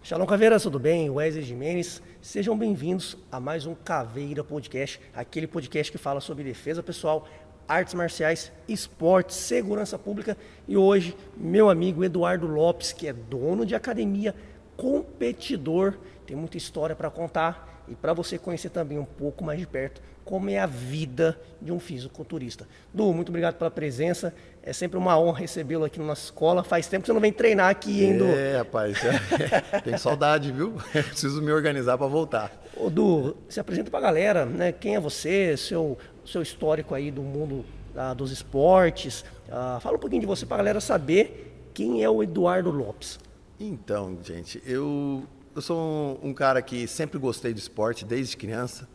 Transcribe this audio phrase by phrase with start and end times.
[0.00, 1.10] Shalom Caveiras, tudo bem?
[1.10, 2.00] Wesley Jimenez.
[2.22, 7.26] Sejam bem-vindos a mais um Caveira Podcast, aquele podcast que fala sobre defesa pessoal,
[7.66, 10.36] artes marciais, esportes, segurança pública.
[10.66, 14.34] E hoje, meu amigo Eduardo Lopes, que é dono de academia,
[14.76, 19.66] competidor, tem muita história para contar e para você conhecer também um pouco mais de
[19.66, 22.68] perto como é a vida de um fisiculturista.
[22.92, 24.34] Du, muito obrigado pela presença.
[24.62, 26.62] É sempre uma honra recebê-lo aqui na nossa escola.
[26.62, 28.26] Faz tempo que você não vem treinar aqui, hein, Du?
[28.26, 28.98] É, rapaz.
[29.02, 30.74] É, tem saudade, viu?
[30.92, 32.52] Preciso me organizar para voltar.
[32.76, 34.70] Ô, Du, se apresenta para a galera, né?
[34.70, 37.64] Quem é você, seu, seu histórico aí do mundo
[37.96, 39.24] ah, dos esportes.
[39.50, 43.18] Ah, fala um pouquinho de você para a galera saber quem é o Eduardo Lopes.
[43.58, 45.22] Então, gente, eu,
[45.56, 48.86] eu sou um, um cara que sempre gostei de esporte desde criança.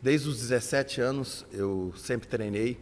[0.00, 2.78] Desde os 17 anos eu sempre treinei.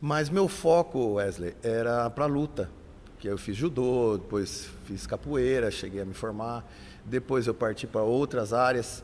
[0.00, 2.70] Mas meu foco, Wesley, era para luta.
[3.18, 6.68] Que eu fiz judô, depois fiz capoeira, cheguei a me formar.
[7.04, 9.02] Depois eu parti para outras áreas,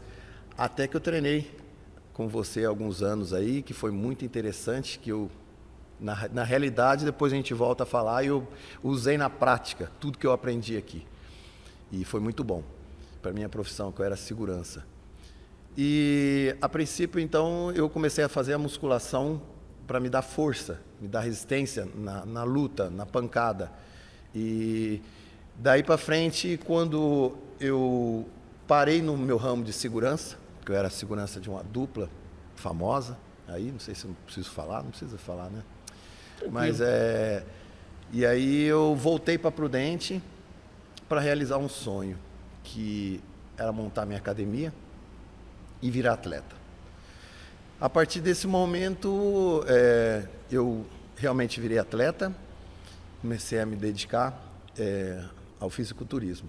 [0.56, 1.50] até que eu treinei
[2.12, 5.30] com você há alguns anos aí, que foi muito interessante, que eu
[6.00, 8.46] na, na realidade depois a gente volta a falar e eu
[8.82, 11.06] usei na prática tudo que eu aprendi aqui.
[11.90, 12.62] E foi muito bom
[13.22, 14.84] para minha profissão, que eu era segurança.
[15.80, 19.40] E a princípio, então, eu comecei a fazer a musculação
[19.86, 23.70] para me dar força, me dar resistência na, na luta, na pancada.
[24.34, 25.00] E
[25.54, 28.28] daí para frente, quando eu
[28.66, 32.10] parei no meu ramo de segurança, que eu era segurança de uma dupla
[32.56, 35.62] famosa, aí não sei se eu preciso falar, não precisa falar, né?
[36.50, 37.44] Mas é.
[38.12, 40.20] E aí eu voltei para Prudente
[41.08, 42.18] para realizar um sonho,
[42.64, 43.22] que
[43.56, 44.72] era montar minha academia
[45.80, 46.56] e virar atleta.
[47.80, 50.84] A partir desse momento, é, eu
[51.16, 52.34] realmente virei atleta,
[53.20, 54.40] comecei a me dedicar
[54.76, 55.22] é,
[55.60, 56.48] ao fisiculturismo.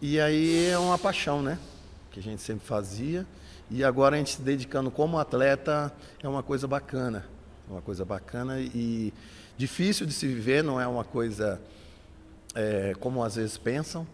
[0.00, 1.58] E aí é uma paixão, né?
[2.10, 3.26] Que a gente sempre fazia.
[3.70, 5.92] E agora a gente se dedicando como atleta
[6.22, 7.26] é uma coisa bacana.
[7.68, 9.12] Uma coisa bacana e
[9.56, 11.60] difícil de se viver, não é uma coisa
[12.54, 14.06] é, como às vezes pensam.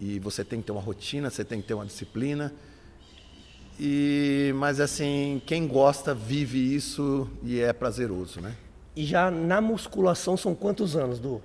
[0.00, 2.52] E você tem que ter uma rotina, você tem que ter uma disciplina.
[3.84, 8.54] E, mas assim, quem gosta vive isso e é prazeroso, né?
[8.94, 11.42] E já na musculação são quantos anos, Du?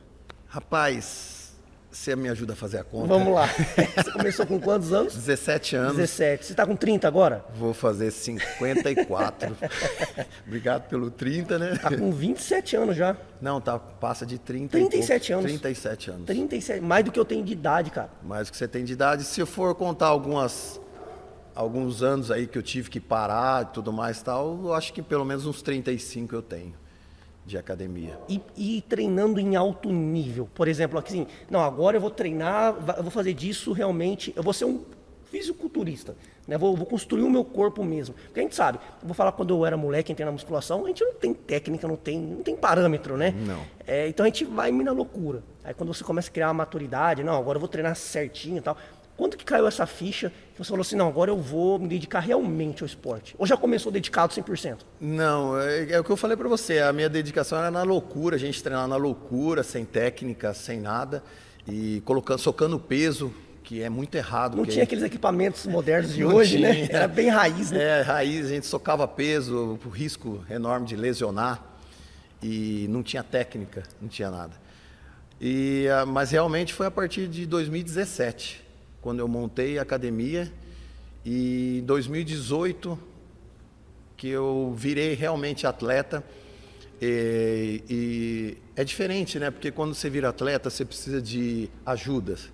[0.47, 1.55] Rapaz,
[1.89, 3.07] você me ajuda a fazer a conta?
[3.07, 3.47] Vamos lá.
[3.97, 5.15] Você começou com quantos anos?
[5.15, 5.97] 17 anos.
[5.97, 6.45] 17.
[6.45, 7.43] Você está com 30 agora?
[7.55, 9.57] Vou fazer 54.
[10.45, 11.75] Obrigado pelo 30, né?
[11.81, 13.17] Tá com 27 anos já.
[13.41, 15.45] Não, tá, passa de 30 37 anos.
[15.45, 16.25] 37 anos.
[16.27, 18.11] 37, mais do que eu tenho de idade, cara.
[18.21, 19.23] Mais do que você tem de idade.
[19.23, 20.79] Se eu for contar algumas
[21.57, 25.01] alguns anos aí que eu tive que parar e tudo mais tal, eu acho que
[25.01, 26.73] pelo menos uns 35 eu tenho
[27.45, 28.19] de academia.
[28.29, 33.01] E, e, treinando em alto nível, por exemplo, assim, não, agora eu vou treinar, eu
[33.01, 34.83] vou fazer disso realmente, eu vou ser um
[35.31, 36.15] fisiculturista,
[36.47, 36.57] né?
[36.57, 38.15] Vou, vou construir o meu corpo mesmo.
[38.15, 40.87] Porque a gente sabe, eu vou falar quando eu era moleque, entrei na musculação, a
[40.87, 43.31] gente não tem técnica, não tem, não tem parâmetro, né?
[43.31, 43.61] Não.
[43.85, 45.43] É, então a gente vai na loucura.
[45.63, 48.61] Aí quando você começa a criar uma maturidade, não, agora eu vou treinar certinho e
[48.61, 48.77] tal.
[49.17, 52.19] Quando que caiu essa ficha que você falou assim, não, agora eu vou me dedicar
[52.19, 53.35] realmente ao esporte?
[53.39, 54.77] Ou já começou dedicado 100%?
[55.01, 58.35] Não, é, é o que eu falei para você, a minha dedicação era na loucura,
[58.35, 61.23] a gente treinar na loucura, sem técnica, sem nada,
[61.67, 63.33] e colocando, socando peso,
[63.63, 64.55] que é muito errado.
[64.55, 66.73] Não tinha aqueles equipamentos modernos de hoje, né?
[66.73, 66.85] tinha.
[66.85, 66.93] né?
[66.93, 67.99] Era bem raiz, né?
[67.99, 71.63] É, raiz, a gente socava peso, o risco enorme de lesionar,
[72.41, 74.53] e não tinha técnica, não tinha nada.
[75.41, 78.66] E, ah, mas realmente foi a partir de 2017
[79.01, 80.51] quando eu montei a academia.
[81.25, 82.97] E em 2018
[84.17, 86.23] que eu virei realmente atleta.
[86.99, 89.51] E, e, é diferente, né?
[89.51, 92.51] Porque quando você vira atleta você precisa de ajudas,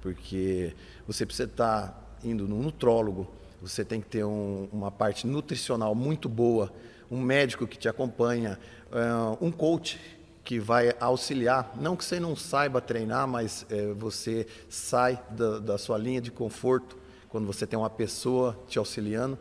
[0.00, 0.72] porque
[1.06, 3.28] você precisa estar indo no nutrólogo,
[3.60, 6.72] você tem que ter um, uma parte nutricional muito boa,
[7.10, 8.58] um médico que te acompanha,
[8.92, 9.98] uh, um coach
[10.50, 15.78] que vai auxiliar, não que você não saiba treinar, mas é, você sai da, da,
[15.78, 16.98] sua linha de conforto
[17.28, 19.38] quando você tem uma pessoa te auxiliando.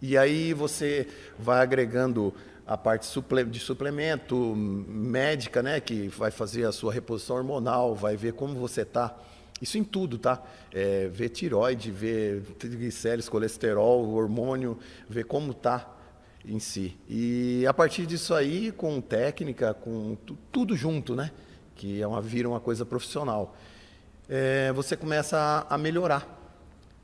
[0.00, 2.32] E aí você vai agregando
[2.64, 3.08] a parte
[3.50, 8.82] de suplemento médica, né, que vai fazer a sua reposição hormonal, vai ver como você
[8.82, 9.18] está.
[9.60, 10.40] Isso em tudo, tá?
[10.72, 14.78] É, ver tiroide, ver triglicéridos, colesterol, hormônio,
[15.08, 15.92] ver como está
[16.44, 16.96] em si.
[17.08, 20.16] E a partir disso aí, com técnica, com
[20.50, 21.30] tudo junto, né?
[21.76, 23.56] Que é uma, vira uma coisa profissional.
[24.28, 26.38] É, você começa a, a melhorar.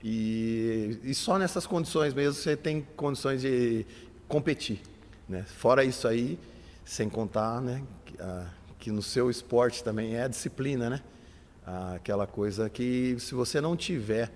[0.03, 3.85] E, e, só nessas condições mesmo você tem condições de
[4.29, 4.81] competir.
[5.29, 5.43] Né?
[5.43, 6.39] Fora isso aí,
[6.85, 8.47] sem contar né, que, a,
[8.79, 11.03] que no seu esporte também é a disciplina, né?
[11.97, 14.31] Aquela coisa que se você não tiver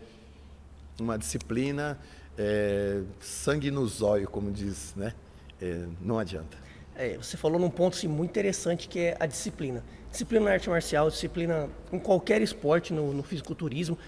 [0.98, 1.96] uma disciplina,
[2.42, 5.12] é, sangue no zóio, como diz, né?
[5.60, 6.56] É, não adianta.
[6.96, 9.84] É, você falou num ponto assim, muito interessante que é a disciplina.
[10.10, 13.98] Disciplina na arte marcial, disciplina em qualquer esporte, no, no fisiculturismo.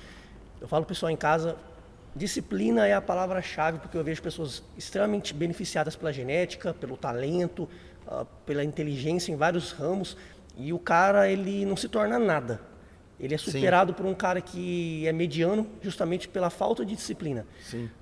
[0.63, 1.57] Eu falo pessoal em casa,
[2.17, 7.69] disciplina é a palavra-chave, porque eu vejo pessoas extremamente beneficiadas pela genética, pelo talento,
[8.07, 10.17] uh, pela inteligência em vários ramos,
[10.57, 12.72] e o cara ele não se torna nada.
[13.23, 13.97] Ele é superado Sim.
[13.97, 17.47] por um cara que é mediano justamente pela falta de disciplina.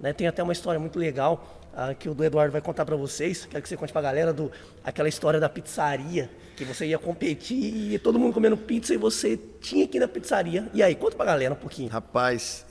[0.01, 0.15] Né?
[0.15, 3.45] Tem até uma história muito legal uh, que o do Eduardo vai contar para vocês.
[3.45, 4.51] Quero que você conte para a galera do
[4.83, 9.39] aquela história da pizzaria que você ia competir e todo mundo comendo pizza e você
[9.61, 10.71] tinha que ir na pizzaria.
[10.73, 11.91] E aí, conta para a galera um pouquinho.
[11.91, 12.65] Rapaz,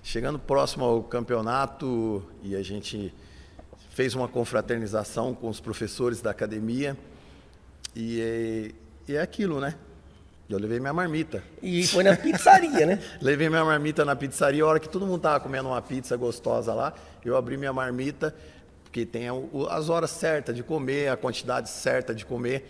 [0.00, 3.12] chegando próximo ao campeonato e a gente
[3.90, 6.96] fez uma confraternização com os professores da academia
[7.96, 8.70] e é,
[9.12, 9.74] e é aquilo, né?
[10.48, 11.42] Eu levei minha marmita.
[11.62, 13.02] E foi na pizzaria, né?
[13.20, 14.64] levei minha marmita na pizzaria.
[14.64, 18.34] A hora que todo mundo tava comendo uma pizza gostosa lá, eu abri minha marmita,
[18.82, 19.26] porque tem
[19.68, 22.66] as horas certas de comer, a quantidade certa de comer.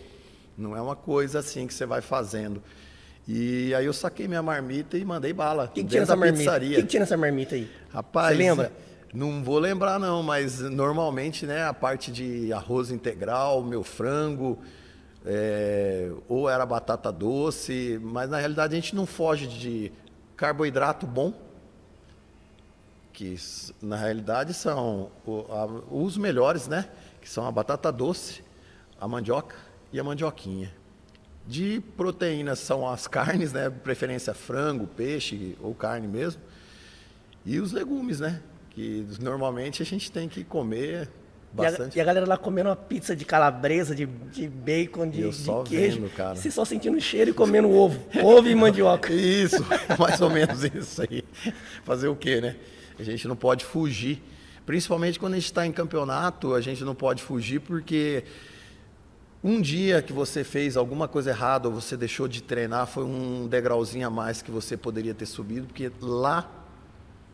[0.57, 2.61] Não é uma coisa assim que você vai fazendo.
[3.29, 5.67] E aí eu saquei minha marmita e mandei bala.
[5.67, 6.57] O que, que tinha nessa marmita?
[6.57, 7.71] O que, que tinha nessa marmita aí?
[7.91, 8.73] Rapaz, você lembra?
[9.15, 14.59] Não vou lembrar não, mas normalmente, né, a parte de arroz integral, meu frango,
[15.31, 19.93] é, ou era batata doce, mas na realidade a gente não foge de
[20.35, 21.35] carboidrato bom,
[23.13, 23.37] que
[23.83, 25.11] na realidade são
[25.91, 26.89] os melhores, né?
[27.21, 28.43] Que são a batata doce,
[28.99, 29.57] a mandioca
[29.93, 30.73] e a mandioquinha.
[31.47, 33.69] De proteínas são as carnes, né?
[33.69, 36.41] Preferência frango, peixe ou carne mesmo.
[37.45, 38.41] E os legumes, né?
[38.71, 41.11] Que normalmente a gente tem que comer
[41.53, 41.97] Bastante.
[41.97, 45.31] E a, e a, galera lá comendo uma pizza de calabresa, de, de bacon, de,
[45.31, 46.01] de queijo.
[46.01, 46.37] Vendo, cara.
[46.37, 47.99] Você só sentindo cheiro e comendo ovo.
[48.23, 49.13] Ovo e mandioca.
[49.13, 49.65] Isso,
[49.99, 51.25] mais ou menos isso aí.
[51.85, 52.57] Fazer o quê, né?
[52.99, 54.23] A gente não pode fugir.
[54.67, 58.25] Principalmente quando a gente está em campeonato, a gente não pode fugir porque
[59.43, 63.47] um dia que você fez alguma coisa errada ou você deixou de treinar foi um
[63.47, 66.51] degrauzinho a mais que você poderia ter subido, porque lá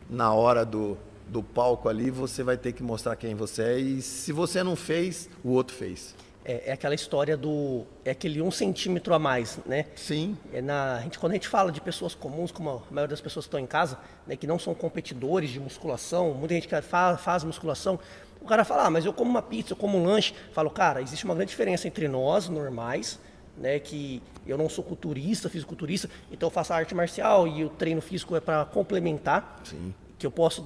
[0.09, 3.79] na hora do, do palco ali, você vai ter que mostrar quem você é.
[3.79, 6.15] E se você não fez, o outro fez.
[6.45, 7.85] É, é aquela história do.
[8.05, 9.87] É aquele um centímetro a mais, né?
[9.95, 10.37] Sim.
[10.53, 13.21] É na, a gente, quando a gente fala de pessoas comuns, como a maioria das
[13.21, 16.81] pessoas que estão em casa, né, que não são competidores de musculação, muita gente que
[16.81, 17.99] faz, faz musculação,
[18.39, 20.35] o cara fala, ah, mas eu como uma pizza, eu como um lanche.
[20.53, 23.19] Falo, cara, existe uma grande diferença entre nós, normais,
[23.57, 28.01] né, que eu não sou culturista, fisiculturista, então eu faço arte marcial e o treino
[28.01, 29.61] físico é para complementar.
[29.63, 29.95] Sim.
[30.19, 30.63] Que eu posso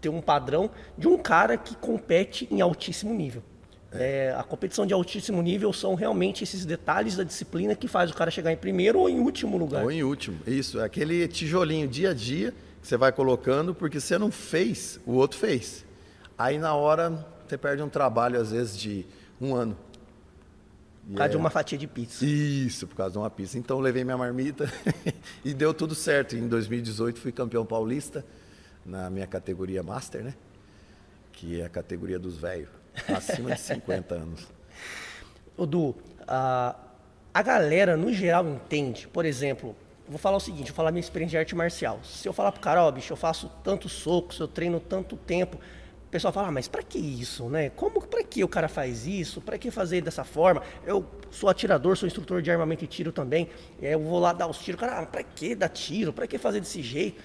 [0.00, 3.42] ter um padrão de um cara que compete em altíssimo nível.
[3.92, 8.14] É, a competição de altíssimo nível são realmente esses detalhes da disciplina que faz o
[8.14, 9.82] cara chegar em primeiro ou em último lugar.
[9.82, 10.78] Ou em último, isso.
[10.80, 15.14] É aquele tijolinho dia a dia que você vai colocando, porque você não fez, o
[15.14, 15.84] outro fez.
[16.38, 19.04] Aí na hora você perde um trabalho, às vezes, de
[19.40, 19.76] um ano.
[21.08, 21.28] Por causa é...
[21.30, 22.24] de uma fatia de pizza.
[22.24, 23.58] Isso, por causa de uma pizza.
[23.58, 24.72] Então levei minha marmita
[25.44, 26.36] e deu tudo certo.
[26.36, 28.24] Em 2018 fui campeão paulista
[28.84, 30.34] na minha categoria Master, né?
[31.32, 32.68] Que é a categoria dos velhos,
[33.08, 34.48] acima de 50 anos.
[35.56, 35.94] Odu,
[36.26, 36.76] a,
[37.32, 39.76] a galera no geral entende, por exemplo,
[40.08, 42.00] vou falar o seguinte, vou falar minha experiência de arte marcial.
[42.02, 45.16] Se eu falar pro cara, ó, oh, bicho, eu faço tantos socos, eu treino tanto
[45.16, 47.70] tempo, o pessoal fala, ah, mas para que isso, né?
[47.70, 49.40] Como, para que o cara faz isso?
[49.40, 50.60] Para que fazer dessa forma?
[50.84, 53.48] Eu sou atirador, sou instrutor de armamento e tiro também.
[53.80, 54.80] Eu vou lá dar os tiros.
[54.80, 56.12] Cara, ah, para que dar tiro?
[56.12, 57.22] Para que fazer desse jeito?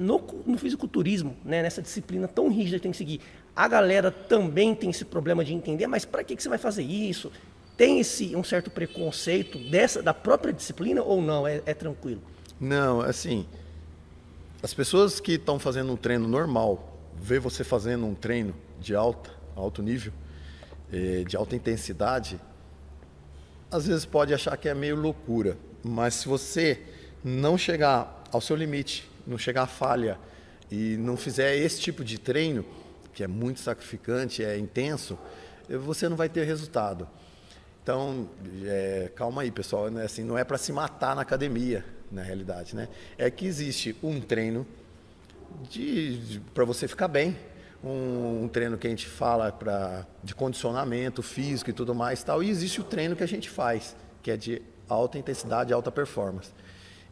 [0.00, 3.20] No, no fisiculturismo, né, nessa disciplina tão rígida que tem que seguir,
[3.54, 6.82] a galera também tem esse problema de entender, mas para que, que você vai fazer
[6.82, 7.30] isso?
[7.76, 11.46] Tem esse um certo preconceito dessa da própria disciplina ou não?
[11.46, 12.22] É, é tranquilo?
[12.58, 13.46] Não, assim,
[14.62, 19.30] as pessoas que estão fazendo um treino normal, vê você fazendo um treino de alta,
[19.54, 20.12] alto nível,
[20.92, 22.40] eh, de alta intensidade,
[23.70, 26.82] às vezes pode achar que é meio loucura, mas se você
[27.22, 30.18] não chegar ao seu limite não chegar à falha
[30.70, 32.64] e não fizer esse tipo de treino,
[33.12, 35.18] que é muito sacrificante, é intenso,
[35.68, 37.08] você não vai ter resultado.
[37.82, 38.28] Então,
[38.64, 40.04] é, calma aí, pessoal, né?
[40.04, 42.88] assim, não é para se matar na academia, na realidade, né?
[43.16, 44.66] É que existe um treino
[45.68, 47.36] de, de para você ficar bem,
[47.82, 52.42] um, um, treino que a gente fala para de condicionamento físico e tudo mais, tal,
[52.42, 56.50] e existe o treino que a gente faz, que é de alta intensidade, alta performance.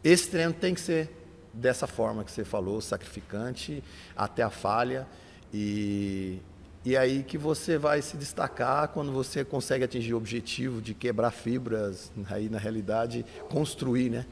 [0.05, 1.11] Esse treino tem que ser
[1.59, 3.83] dessa forma que você falou, sacrificante
[4.17, 5.07] até a falha
[5.53, 6.39] e
[6.85, 11.33] e aí que você vai se destacar quando você consegue atingir o objetivo de quebrar
[11.33, 14.25] fibras, aí na realidade construir, né?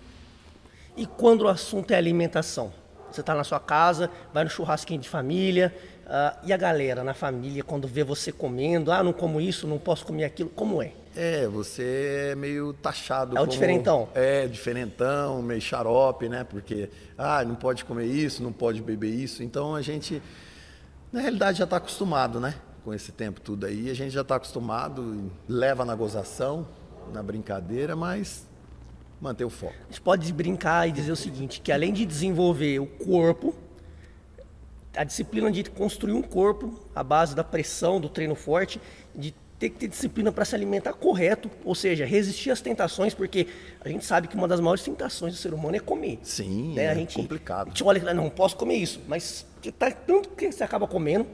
[0.97, 2.73] E quando o assunto é alimentação?
[3.11, 5.75] Você está na sua casa, vai no churrasquinho de família,
[6.07, 9.79] uh, e a galera na família, quando vê você comendo, ah, não como isso, não
[9.79, 10.93] posso comer aquilo, como é?
[11.17, 13.37] É, você é meio taxado.
[13.37, 14.09] É o diferentão.
[14.15, 16.45] É, diferentão, meio xarope, né?
[16.45, 19.43] Porque, ah, não pode comer isso, não pode beber isso.
[19.43, 20.23] Então a gente,
[21.11, 22.55] na realidade, já está acostumado, né?
[22.85, 23.91] Com esse tempo tudo aí.
[23.91, 26.69] A gente já está acostumado, leva na gozação,
[27.15, 28.47] na brincadeira, mas
[29.19, 29.75] manter o foco.
[29.85, 33.55] A gente pode brincar e dizer o seguinte, que além de desenvolver o corpo,
[34.97, 38.81] a disciplina de construir um corpo à base da pressão, do treino forte,
[39.15, 43.47] de ter que ter disciplina para se alimentar correto, ou seja, resistir às tentações, porque
[43.81, 46.19] a gente sabe que uma das maiores tentações do ser humano é comer.
[46.23, 46.85] Sim, né?
[46.85, 47.69] é a gente, complicado.
[47.69, 49.47] A gente olha e não posso comer isso, mas
[49.79, 51.27] tá tanto que você acaba comendo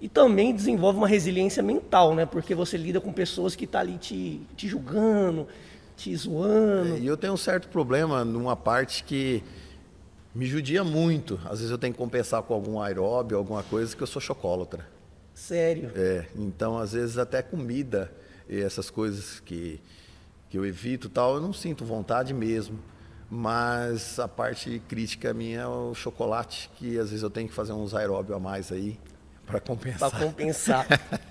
[0.00, 2.26] e também desenvolve uma resiliência mental, né?
[2.26, 5.48] Porque você lida com pessoas que estão tá ali te, te julgando,
[5.96, 6.96] te zoando.
[6.96, 9.42] É, e eu tenho um certo problema numa parte que
[10.36, 11.40] me judia muito.
[11.46, 14.86] Às vezes eu tenho que compensar com algum aeróbio, alguma coisa, que eu sou chocólatra.
[15.34, 15.90] Sério?
[15.94, 18.12] É, então às vezes até comida
[18.48, 19.80] e essas coisas que,
[20.50, 22.78] que eu evito tal, eu não sinto vontade mesmo.
[23.30, 27.72] Mas a parte crítica minha é o chocolate, que às vezes eu tenho que fazer
[27.72, 29.00] uns aeróbio a mais aí
[29.46, 30.10] para compensar.
[30.10, 30.86] Para compensar.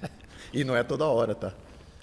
[0.52, 1.54] e não é toda hora, tá?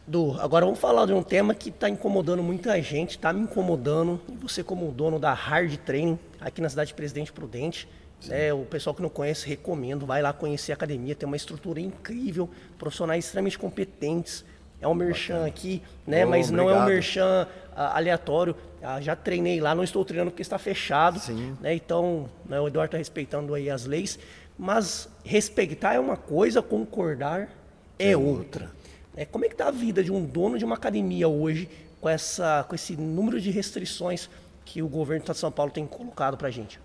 [0.06, 4.20] Du, agora vamos falar de um tema que está incomodando muita gente, está me incomodando.
[4.28, 7.88] E você como dono da Hard Training aqui na cidade de Presidente Prudente,
[8.28, 10.04] é, o pessoal que não conhece, recomendo.
[10.04, 14.44] Vai lá conhecer a academia, tem uma estrutura incrível, profissionais extremamente competentes.
[14.80, 16.26] É um merchan aqui, né?
[16.26, 18.56] Oh, mas não é um merchan uh, aleatório.
[18.80, 21.20] Uh, já treinei lá, não estou treinando porque está fechado.
[21.20, 21.56] Sim.
[21.60, 21.74] Né?
[21.76, 24.18] Então, né, o Eduardo está respeitando aí as leis.
[24.58, 27.48] Mas respeitar é uma coisa, concordar
[27.96, 28.70] é, é outra.
[29.16, 31.68] É, como é que está a vida de um dono de uma academia hoje
[32.00, 34.30] com, essa, com esse número de restrições
[34.64, 36.80] que o governo de São Paulo tem colocado para a gente?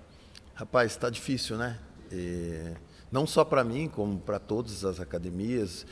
[0.54, 1.80] Rapaz, está difícil, né?
[2.12, 2.74] E
[3.12, 5.86] não só para mim, como para todas as academias.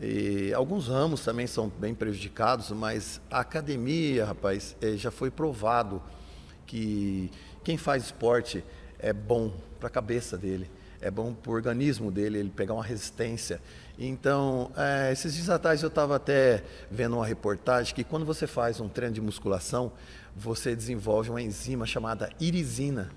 [0.00, 6.02] E alguns ramos também são bem prejudicados, mas a academia, rapaz, é, já foi provado
[6.66, 7.30] que
[7.64, 8.64] quem faz esporte
[8.98, 12.84] é bom para a cabeça dele, é bom para o organismo dele, ele pegar uma
[12.84, 13.60] resistência.
[14.04, 18.80] Então, é, esses dias atrás eu estava até vendo uma reportagem que quando você faz
[18.80, 19.92] um treino de musculação,
[20.36, 23.10] você desenvolve uma enzima chamada irisina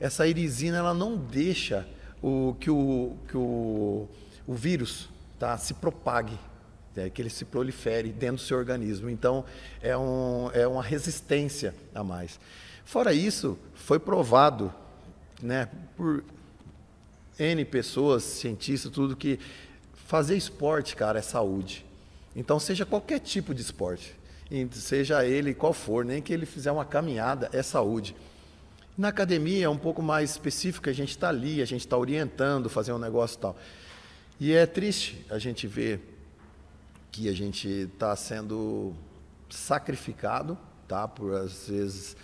[0.00, 1.86] essa irisina ela não deixa
[2.22, 4.08] o, que, o, que o,
[4.46, 6.38] o vírus tá, se propague,
[6.96, 9.10] é, que ele se prolifere dentro do seu organismo.
[9.10, 9.44] Então,
[9.82, 12.40] é, um, é uma resistência a mais.
[12.82, 14.72] Fora isso, foi provado
[15.42, 16.24] né, por
[17.38, 19.38] N pessoas, cientistas, tudo, que
[20.10, 21.86] fazer esporte, cara, é saúde.
[22.34, 24.18] Então, seja qualquer tipo de esporte,
[24.72, 28.16] seja ele qual for, nem que ele fizer uma caminhada, é saúde.
[28.98, 32.68] Na academia é um pouco mais específico, a gente está ali, a gente está orientando,
[32.68, 33.56] fazer um negócio e tal.
[34.40, 36.00] E é triste a gente ver
[37.12, 38.92] que a gente está sendo
[39.48, 41.06] sacrificado, tá?
[41.06, 42.16] Por às vezes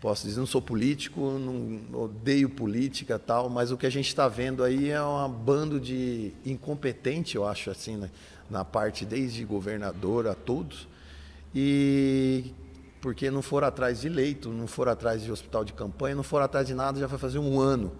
[0.00, 4.26] posso dizer, não sou político, não odeio política tal, mas o que a gente está
[4.28, 8.10] vendo aí é um bando de incompetente, eu acho assim, né?
[8.48, 10.88] na parte desde governador a todos,
[11.54, 12.52] e
[13.00, 16.44] porque não foram atrás de leito, não foram atrás de hospital de campanha, não foram
[16.44, 17.92] atrás de nada, já vai fazer um ano.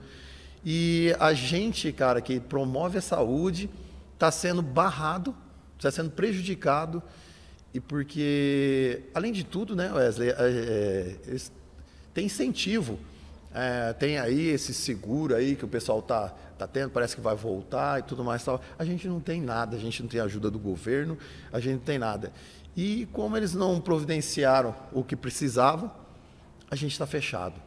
[0.65, 3.71] E a gente, cara, que promove a saúde,
[4.15, 5.35] está sendo barrado,
[5.79, 7.03] está sendo prejudicado,
[7.73, 11.17] e porque, além de tudo, né, Wesley, é, é,
[12.15, 12.99] tem incentivo.
[13.53, 17.35] É, tem aí esse seguro aí que o pessoal tá, tá tendo, parece que vai
[17.35, 18.45] voltar e tudo mais.
[18.45, 18.61] Tal.
[18.79, 21.19] A gente não tem nada, a gente não tem ajuda do governo,
[21.53, 22.33] a gente não tem nada.
[22.77, 25.91] E como eles não providenciaram o que precisavam,
[26.71, 27.61] a gente está fechado.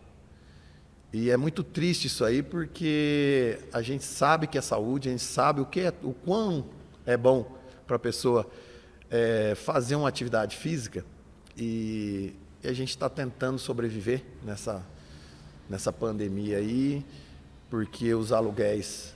[1.12, 5.24] E é muito triste isso aí, porque a gente sabe que é saúde, a gente
[5.24, 6.66] sabe o que é, o quão
[7.06, 7.46] é bom
[7.86, 8.50] para a pessoa
[9.12, 11.06] é, fazer uma atividade física
[11.56, 14.82] e, e a gente está tentando sobreviver nessa,
[15.70, 17.05] nessa pandemia aí,
[17.70, 19.13] porque os aluguéis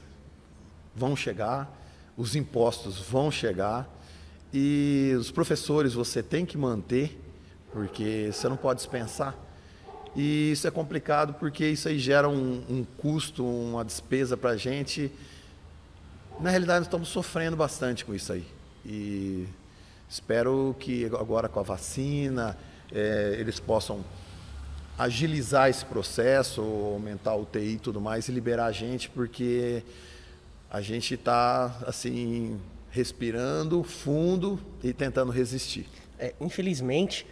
[0.94, 1.72] vão chegar,
[2.18, 3.88] os impostos vão chegar
[4.54, 7.18] e os professores você tem que manter,
[7.72, 9.34] porque você não pode dispensar.
[10.14, 14.58] E isso é complicado porque isso aí gera um, um custo, uma despesa para a
[14.58, 15.10] gente.
[16.40, 18.46] Na realidade, nós estamos sofrendo bastante com isso aí.
[18.86, 19.48] E
[20.10, 22.58] espero que agora com a vacina
[22.92, 24.04] é, eles possam
[24.98, 29.84] agilizar esse processo, aumentar o TI e tudo mais e liberar a gente, porque
[30.70, 35.88] a gente está assim respirando fundo e tentando resistir.
[36.18, 37.28] É, infelizmente,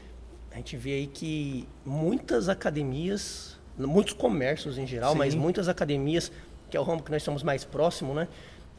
[0.52, 5.18] a gente vê aí que muitas academias, muitos comércios em geral, Sim.
[5.18, 6.32] mas muitas academias,
[6.70, 8.28] que é o ramo que nós estamos mais próximo, né,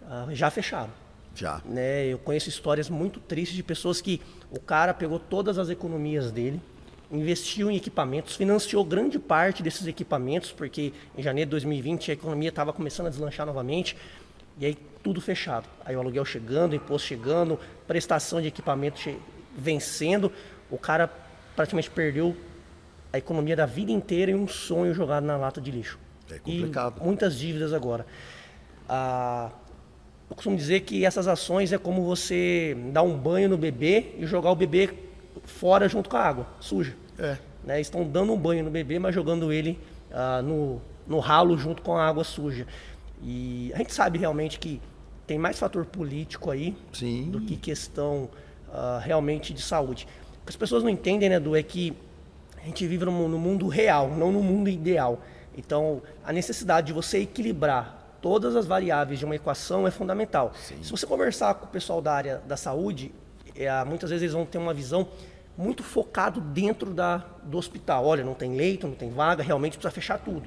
[0.02, 0.92] uh, já fecharam.
[1.36, 1.60] Já.
[1.64, 6.32] Né, eu conheço histórias muito tristes de pessoas que o cara pegou todas as economias
[6.32, 6.60] dele,
[7.10, 12.48] investiu em equipamentos, financiou grande parte desses equipamentos, porque em janeiro de 2020 a economia
[12.48, 13.96] estava começando a deslanchar novamente,
[14.58, 15.68] e aí tudo fechado.
[15.84, 18.98] Aí o aluguel chegando, o imposto chegando, prestação de equipamento
[19.56, 20.32] vencendo,
[20.70, 21.08] o cara
[21.54, 22.36] praticamente perdeu
[23.12, 25.98] a economia da vida inteira e um sonho jogado na lata de lixo.
[26.30, 26.98] É complicado.
[27.00, 28.04] E muitas dívidas agora.
[28.88, 29.50] Ah,
[30.28, 34.26] eu costumo dizer que essas ações é como você dar um banho no bebê e
[34.26, 34.90] jogar o bebê
[35.44, 36.96] fora junto com a água suja.
[37.18, 37.36] É.
[37.64, 37.80] Né?
[37.80, 39.78] Estão dando um banho no bebê, mas jogando ele
[40.12, 42.66] ah, no, no ralo junto com a água suja.
[43.22, 44.80] E a gente sabe realmente que
[45.26, 47.30] tem mais fator político aí Sim.
[47.30, 48.28] do que questão
[48.68, 50.06] uh, realmente de saúde.
[50.42, 51.96] O que as pessoas não entendem, né, Du, é que
[52.62, 55.20] a gente vive no, no mundo real, não no mundo ideal.
[55.56, 60.52] Então, a necessidade de você equilibrar todas as variáveis de uma equação é fundamental.
[60.54, 60.82] Sim.
[60.82, 63.14] Se você conversar com o pessoal da área da saúde,
[63.54, 65.08] é, muitas vezes eles vão ter uma visão
[65.56, 68.04] muito focado dentro da, do hospital.
[68.04, 70.46] Olha, não tem leito, não tem vaga, realmente precisa fechar tudo.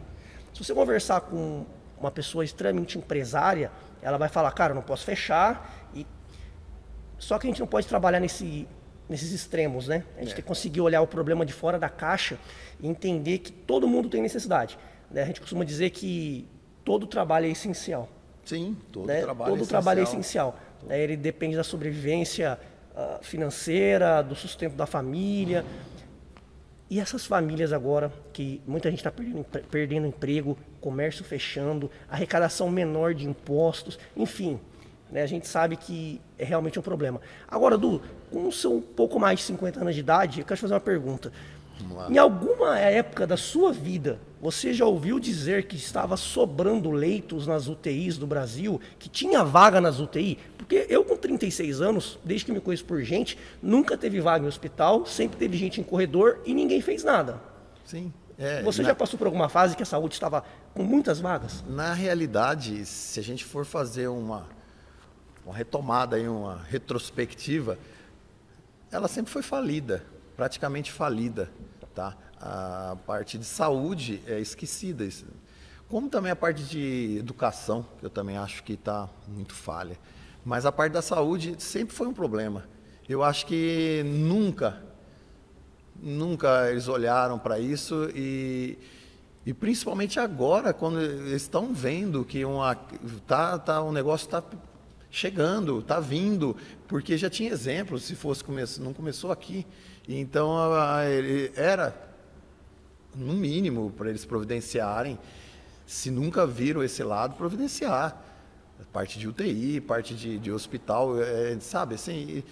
[0.54, 1.66] Se você conversar com
[2.00, 3.72] uma pessoa extremamente empresária,
[4.02, 5.88] ela vai falar, cara, não posso fechar.
[5.94, 6.06] E...
[7.18, 8.68] Só que a gente não pode trabalhar nesse,
[9.08, 10.04] nesses extremos, né?
[10.16, 10.36] A gente é.
[10.36, 12.38] tem que conseguir olhar o problema de fora da caixa
[12.80, 14.78] e entender que todo mundo tem necessidade.
[15.10, 15.24] Né?
[15.24, 16.48] A gente costuma dizer que
[16.89, 18.10] todo trabalho é essencial.
[18.43, 19.22] Sim, todo né?
[19.22, 19.81] trabalho todo é essencial.
[19.81, 20.60] Trabalho é essencial.
[20.88, 21.00] Né?
[21.00, 22.58] Ele depende da sobrevivência
[22.96, 25.63] uh, financeira, do sustento da família.
[26.89, 33.13] E essas famílias agora, que muita gente está perdendo, perdendo emprego, comércio fechando, arrecadação menor
[33.13, 34.60] de impostos, enfim,
[35.12, 37.22] né, a gente sabe que é realmente um problema.
[37.48, 40.58] Agora, Du, com o seu um pouco mais de 50 anos de idade, eu quero
[40.58, 41.31] te fazer uma pergunta.
[42.09, 47.67] Em alguma época da sua vida, você já ouviu dizer que estava sobrando leitos nas
[47.67, 50.37] UTIs do Brasil, que tinha vaga nas UTI?
[50.57, 54.48] Porque eu, com 36 anos, desde que me conheço por gente, nunca teve vaga em
[54.48, 57.42] hospital, sempre teve gente em corredor e ninguém fez nada.
[57.85, 58.13] Sim.
[58.37, 58.89] É, você na...
[58.89, 61.63] já passou por alguma fase que a saúde estava com muitas vagas?
[61.68, 64.48] Na realidade, se a gente for fazer uma,
[65.46, 67.77] uma retomada, uma retrospectiva,
[68.89, 70.03] ela sempre foi falida
[70.40, 71.52] praticamente falida.
[71.94, 72.16] Tá?
[72.40, 75.06] A parte de saúde é esquecida.
[75.90, 80.00] Como também a parte de educação, que eu também acho que está muito falha.
[80.46, 82.64] Mas a parte da saúde sempre foi um problema.
[83.10, 84.82] Eu acho que nunca,
[86.02, 88.80] nunca eles olharam para isso e,
[89.46, 92.75] e principalmente agora, quando eles estão vendo que uma,
[93.28, 94.42] tá, tá, um negócio está
[95.12, 96.56] chegando, está vindo,
[96.88, 98.42] porque já tinha exemplos, se fosse
[98.80, 99.68] não começou aqui.
[100.11, 100.57] Então,
[101.07, 101.95] ele era,
[103.15, 105.19] no mínimo, para eles providenciarem,
[105.85, 108.25] se nunca viram esse lado, providenciar.
[108.91, 112.43] Parte de UTI, parte de, de hospital, é, sabe, assim.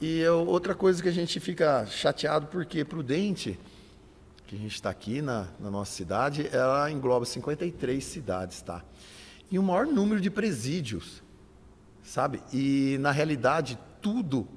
[0.00, 3.60] E, e outra coisa que a gente fica chateado, porque Prudente,
[4.46, 8.82] que a gente está aqui na, na nossa cidade, ela engloba 53 cidades, tá?
[9.50, 11.22] E o maior número de presídios,
[12.02, 12.42] sabe?
[12.50, 14.48] E, na realidade, tudo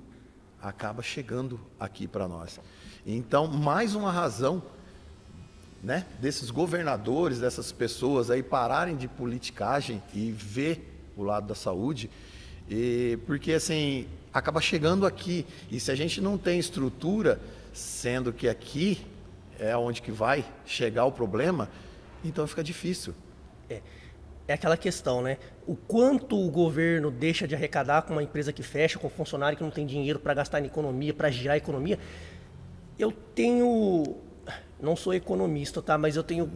[0.66, 2.60] acaba chegando aqui para nós.
[3.06, 4.64] Então, mais uma razão
[5.84, 12.10] né, desses governadores, dessas pessoas aí pararem de politicagem e ver o lado da saúde,
[12.68, 15.46] e, porque assim, acaba chegando aqui.
[15.70, 17.40] E se a gente não tem estrutura,
[17.72, 19.06] sendo que aqui
[19.60, 21.70] é onde que vai chegar o problema,
[22.24, 23.14] então fica difícil.
[23.70, 23.82] É
[24.48, 25.38] é aquela questão, né?
[25.66, 29.58] O quanto o governo deixa de arrecadar com uma empresa que fecha, com um funcionário
[29.58, 31.98] que não tem dinheiro para gastar em economia, para girar a economia.
[32.98, 34.16] Eu tenho,
[34.80, 35.98] não sou economista, tá?
[35.98, 36.52] Mas eu tenho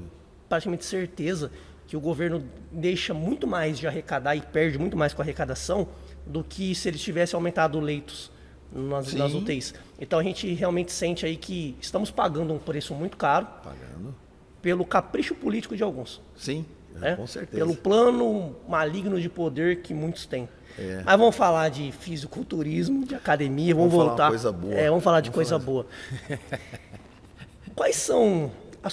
[0.47, 1.51] praticamente certeza
[1.87, 5.87] que o governo deixa muito mais de arrecadar e perde muito mais com a arrecadação
[6.25, 8.31] do que se ele tivesse aumentado leitos
[8.71, 9.73] nas, nas UTIs.
[9.99, 13.47] Então a gente realmente sente aí que estamos pagando um preço muito caro.
[13.63, 14.13] Pagando.
[14.61, 16.21] Pelo capricho político de alguns.
[16.35, 16.63] Sim.
[16.95, 17.15] Né?
[17.15, 17.57] Com certeza.
[17.57, 20.47] Pelo plano maligno de poder que muitos têm.
[20.77, 21.01] É.
[21.03, 24.25] Mas vamos falar de fisiculturismo, de academia, vamos, vamos voltar.
[24.25, 24.73] Falar coisa boa.
[24.73, 25.85] É, vamos falar de vamos coisa falar boa.
[27.75, 28.51] Quais são,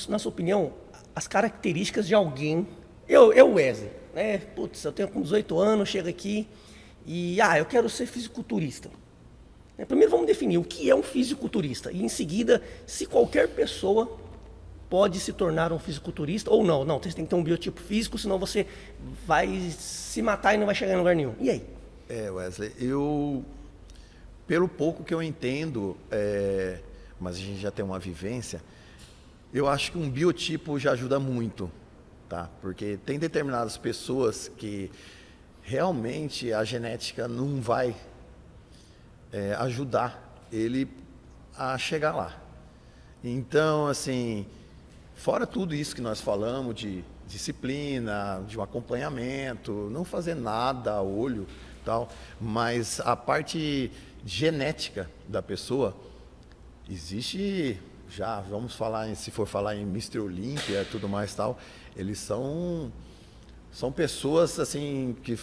[0.09, 0.73] na sua opinião,
[1.15, 2.67] as características de alguém?
[3.09, 4.39] Eu, eu Wesley, né?
[4.39, 6.49] Putz, eu tenho com 18 anos, chego aqui
[7.05, 8.91] e ah, eu quero ser fisiculturista.
[9.79, 14.19] Né, primeiro vamos definir o que é um fisiculturista e em seguida, se qualquer pessoa
[14.89, 16.85] pode se tornar um fisiculturista ou não.
[16.85, 18.67] Não, você tem que ter um biotipo físico, senão você
[19.27, 21.35] vai se matar e não vai chegar em lugar nenhum.
[21.41, 21.65] E aí?
[22.09, 23.45] É, Wesley, eu,
[24.47, 26.81] pelo pouco que eu entendo, é,
[27.21, 28.63] mas a gente já tem uma vivência,
[29.53, 31.71] eu acho que um biotipo já ajuda muito,
[32.29, 32.49] tá?
[32.61, 34.91] Porque tem determinadas pessoas que
[35.63, 37.95] realmente a genética não vai
[39.33, 40.89] é, ajudar ele
[41.59, 42.41] a chegar lá.
[43.25, 44.47] Então, assim,
[45.27, 51.03] fora tudo isso que nós falamos de disciplina, de um acompanhamento, não fazer nada a
[51.03, 51.49] olho,
[51.85, 52.09] tal,
[52.41, 53.91] mas a parte
[54.25, 55.97] genética da pessoa
[56.89, 57.77] existe
[58.09, 60.21] já, vamos falar, se for falar em Mr.
[60.21, 61.59] Olympia e tudo mais tal,
[61.97, 62.93] eles são
[63.73, 65.37] são pessoas assim que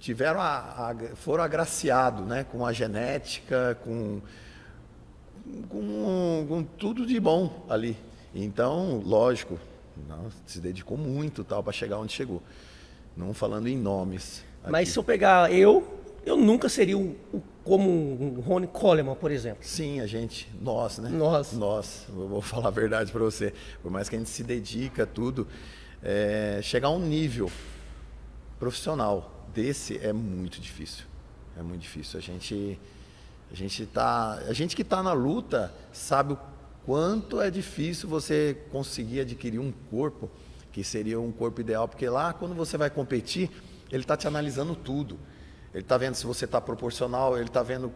[0.00, 4.20] tiveram a, a, foram agraciados, né, com a genética, com,
[5.68, 8.09] com, com tudo de bom ali.
[8.34, 9.58] Então, lógico,
[10.08, 12.42] não, se dedicou muito tal para chegar onde chegou.
[13.16, 14.44] Não falando em nomes.
[14.62, 14.72] Aqui.
[14.72, 19.30] Mas se eu pegar eu, eu nunca seria o, o como um Ronnie Coleman, por
[19.30, 19.58] exemplo.
[19.62, 21.08] Sim, a gente, nós, né?
[21.08, 21.52] Nós.
[21.52, 23.52] Nós, eu vou falar a verdade para você.
[23.82, 25.46] Por mais que a gente se dedica tudo,
[26.02, 27.50] é, chegar a um nível
[28.58, 31.04] profissional desse é muito difícil.
[31.58, 32.18] É muito difícil.
[32.18, 32.78] A gente,
[33.50, 36.38] a gente tá, a gente que está na luta sabe o
[36.90, 40.28] quanto é difícil você conseguir adquirir um corpo
[40.72, 43.48] que seria um corpo ideal, porque lá quando você vai competir,
[43.92, 45.16] ele está te analisando tudo.
[45.72, 47.92] Ele está vendo se você está proporcional, ele está vendo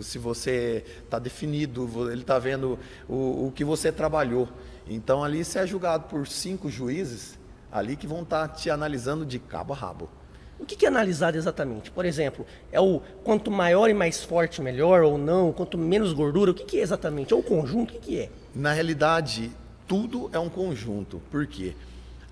[0.00, 2.76] se você está definido, ele está vendo
[3.08, 4.48] o, o, que você trabalhou.
[4.88, 7.38] Então ali você é julgado por cinco juízes
[7.70, 10.10] ali que vão estar tá te analisando de cabo a rabo.
[10.58, 11.90] O que é analisado exatamente?
[11.90, 16.50] Por exemplo, é o quanto maior e mais forte melhor ou não, quanto menos gordura,
[16.50, 17.32] o que é exatamente?
[17.32, 17.94] É um conjunto?
[17.94, 18.30] O que é?
[18.54, 19.50] Na realidade,
[19.86, 21.20] tudo é um conjunto.
[21.30, 21.74] Por quê?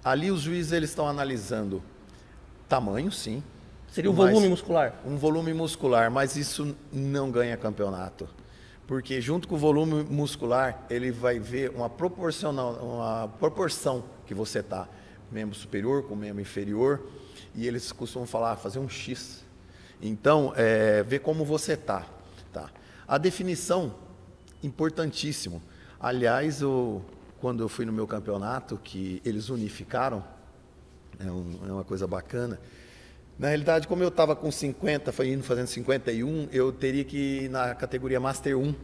[0.02, 1.82] Ali os juízes eles estão analisando
[2.68, 3.42] tamanho, sim.
[3.88, 4.94] Seria o volume muscular?
[5.06, 8.28] Um volume muscular, mas isso não ganha campeonato.
[8.86, 14.58] Porque junto com o volume muscular, ele vai ver uma, proporcional, uma proporção que você
[14.58, 14.88] está.
[15.30, 17.00] Membro superior com membro inferior
[17.54, 19.44] e eles costumam falar, fazer um X.
[20.00, 22.06] Então, é, ver como você está.
[22.52, 22.70] Tá?
[23.06, 23.94] A definição,
[24.62, 25.62] importantíssimo.
[26.00, 27.00] Aliás, o,
[27.40, 30.24] quando eu fui no meu campeonato, que eles unificaram,
[31.18, 32.58] é, um, é uma coisa bacana.
[33.38, 37.50] Na realidade, como eu estava com 50, foi indo fazendo 51, eu teria que ir
[37.50, 38.74] na categoria Master 1.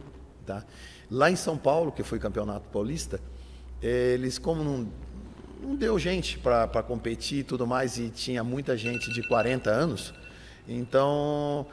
[0.45, 0.65] Tá?
[1.09, 3.19] Lá em São Paulo, que foi campeonato paulista,
[3.81, 4.87] eles, como não
[5.61, 10.13] não deu gente para competir e tudo mais, e tinha muita gente de 40 anos.
[10.67, 11.65] Então,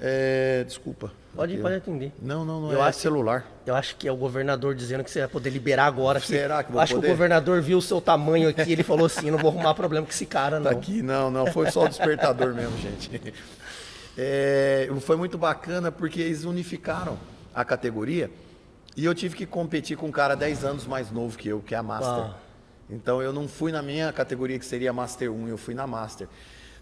[0.00, 1.12] é, desculpa.
[1.34, 2.12] Pode, pode atender.
[2.20, 3.46] Não, não, não eu é acho, celular.
[3.64, 6.18] Eu acho que é o governador dizendo que você vai poder liberar agora.
[6.18, 7.06] Será que vou Acho poder?
[7.06, 10.04] que o governador viu o seu tamanho aqui ele falou assim, não vou arrumar problema
[10.04, 10.70] com esse cara, tá não.
[10.72, 13.34] Tá aqui, não, não, foi só o despertador mesmo, gente.
[14.18, 17.16] É, foi muito bacana porque eles unificaram
[17.54, 18.28] a categoria
[18.96, 21.74] e eu tive que competir com um cara 10 anos mais novo que eu, que
[21.74, 22.24] é a Master.
[22.24, 22.34] Uau.
[22.90, 26.28] Então eu não fui na minha categoria que seria Master 1, eu fui na Master.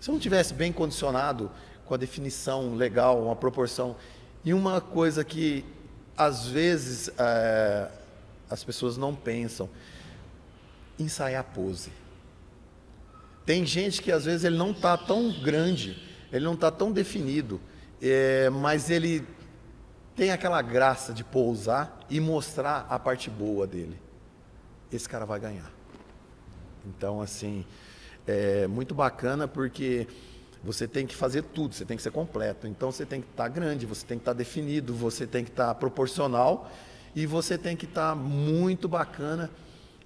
[0.01, 1.51] Se eu não tivesse bem condicionado
[1.85, 3.97] com a definição legal, uma proporção
[4.45, 5.65] e uma coisa que
[6.17, 7.91] às vezes é,
[8.49, 9.69] as pessoas não pensam,
[10.99, 11.93] ensaiar pose.
[13.45, 17.61] Tem gente que às vezes ele não está tão grande, ele não está tão definido,
[18.01, 19.27] é, mas ele
[20.15, 23.99] tem aquela graça de pousar e mostrar a parte boa dele.
[24.91, 25.78] Esse cara vai ganhar.
[26.89, 27.65] Então, assim,
[28.27, 30.07] é muito bacana porque
[30.63, 32.67] você tem que fazer tudo, você tem que ser completo.
[32.67, 35.45] Então, você tem que estar tá grande, você tem que estar tá definido, você tem
[35.45, 36.71] que estar tá proporcional
[37.15, 39.51] e você tem que estar tá muito bacana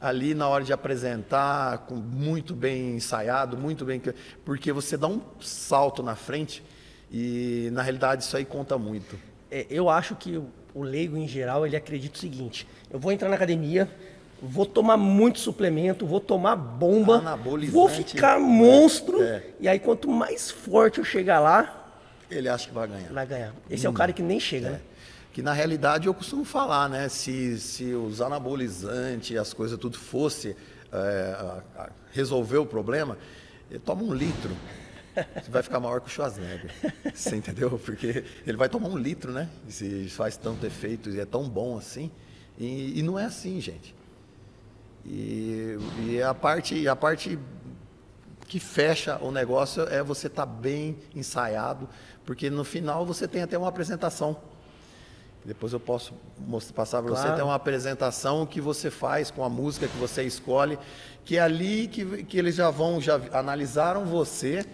[0.00, 4.02] ali na hora de apresentar, com, muito bem ensaiado, muito bem.
[4.44, 6.62] Porque você dá um salto na frente
[7.10, 9.18] e, na realidade, isso aí conta muito.
[9.50, 10.42] É, eu acho que
[10.74, 13.88] o leigo, em geral, ele acredita o seguinte: eu vou entrar na academia
[14.42, 17.38] vou tomar muito suplemento, vou tomar bomba,
[17.70, 19.22] vou ficar monstro.
[19.22, 19.44] É.
[19.60, 21.86] E aí, quanto mais forte eu chegar lá.
[22.28, 23.12] Ele acha que vai ganhar.
[23.12, 23.54] Vai ganhar.
[23.70, 23.86] Esse hum.
[23.86, 23.96] é o hum.
[23.96, 24.70] cara que nem chega, é.
[24.72, 24.80] né?
[25.32, 27.08] Que na realidade eu costumo falar, né?
[27.08, 30.56] Se, se os anabolizantes, as coisas tudo fosse
[30.92, 31.62] é,
[32.10, 33.16] resolver o problema,
[33.84, 34.50] toma um litro.
[35.14, 36.70] Você vai ficar maior que o Schwarzenegger.
[37.14, 37.78] Você entendeu?
[37.78, 39.48] Porque ele vai tomar um litro, né?
[39.68, 42.10] Se faz tanto efeito e é tão bom assim.
[42.58, 43.94] E, e não é assim, gente.
[45.04, 47.38] E, e a, parte, a parte
[48.46, 51.88] que fecha o negócio é você estar tá bem ensaiado,
[52.24, 54.36] porque no final você tem até uma apresentação.
[55.44, 57.28] Depois eu posso mostrar, passar para claro.
[57.28, 57.34] você.
[57.34, 60.78] Tem uma apresentação que você faz com a música que você escolhe,
[61.24, 64.64] que é ali que, que eles já vão, já analisaram você,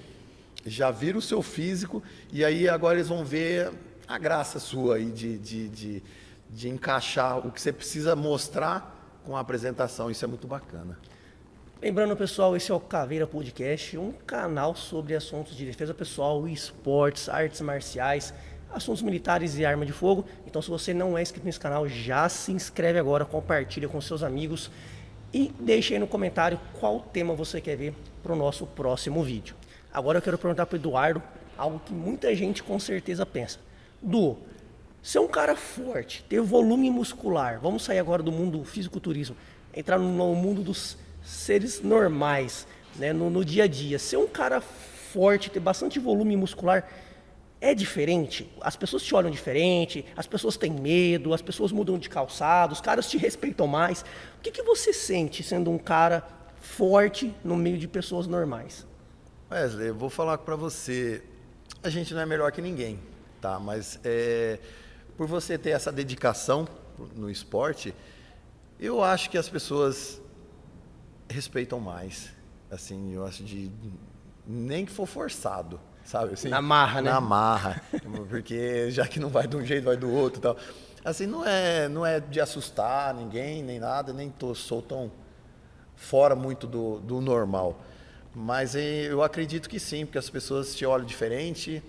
[0.66, 3.72] já viram o seu físico, e aí agora eles vão ver
[4.06, 6.02] a graça sua aí de, de, de
[6.50, 8.97] de encaixar o que você precisa mostrar
[9.28, 10.10] com a apresentação.
[10.10, 10.98] Isso é muito bacana.
[11.82, 17.28] Lembrando, pessoal, esse é o Caveira Podcast, um canal sobre assuntos de defesa pessoal, esportes,
[17.28, 18.32] artes marciais,
[18.72, 20.24] assuntos militares e arma de fogo.
[20.46, 24.22] Então, se você não é inscrito nesse canal, já se inscreve agora, compartilha com seus
[24.22, 24.70] amigos
[25.30, 29.54] e deixe aí no comentário qual tema você quer ver para o nosso próximo vídeo.
[29.92, 31.22] Agora eu quero perguntar para o Eduardo
[31.58, 33.58] algo que muita gente com certeza pensa.
[34.00, 34.38] Du,
[35.08, 39.34] ser um cara forte, ter volume muscular, vamos sair agora do mundo fisiculturismo,
[39.74, 43.98] entrar no mundo dos seres normais, né, no, no dia a dia.
[43.98, 46.86] Ser um cara forte, ter bastante volume muscular,
[47.58, 48.52] é diferente.
[48.60, 52.80] As pessoas te olham diferente, as pessoas têm medo, as pessoas mudam de calçado, os
[52.82, 54.02] caras te respeitam mais.
[54.36, 56.22] O que, que você sente sendo um cara
[56.60, 58.86] forte no meio de pessoas normais?
[59.50, 61.22] Wesley, eu vou falar para você,
[61.82, 63.00] a gente não é melhor que ninguém,
[63.40, 63.58] tá?
[63.58, 64.58] Mas é,
[65.18, 66.66] por você ter essa dedicação
[67.14, 67.94] no esporte,
[68.80, 70.22] eu acho que as pessoas
[71.28, 72.30] respeitam mais.
[72.70, 73.70] Assim, eu acho de
[74.46, 75.78] nem que for forçado
[76.08, 76.32] sabe?
[76.32, 77.10] Assim, na marra, né?
[77.10, 77.82] Na marra,
[78.30, 80.56] porque já que não vai de um jeito, vai do outro, tal.
[81.04, 85.12] Assim, não é, não é de assustar ninguém nem nada, nem tô, sou tão
[85.94, 87.78] fora muito do, do normal.
[88.34, 91.82] Mas eu acredito que sim, porque as pessoas te olham diferente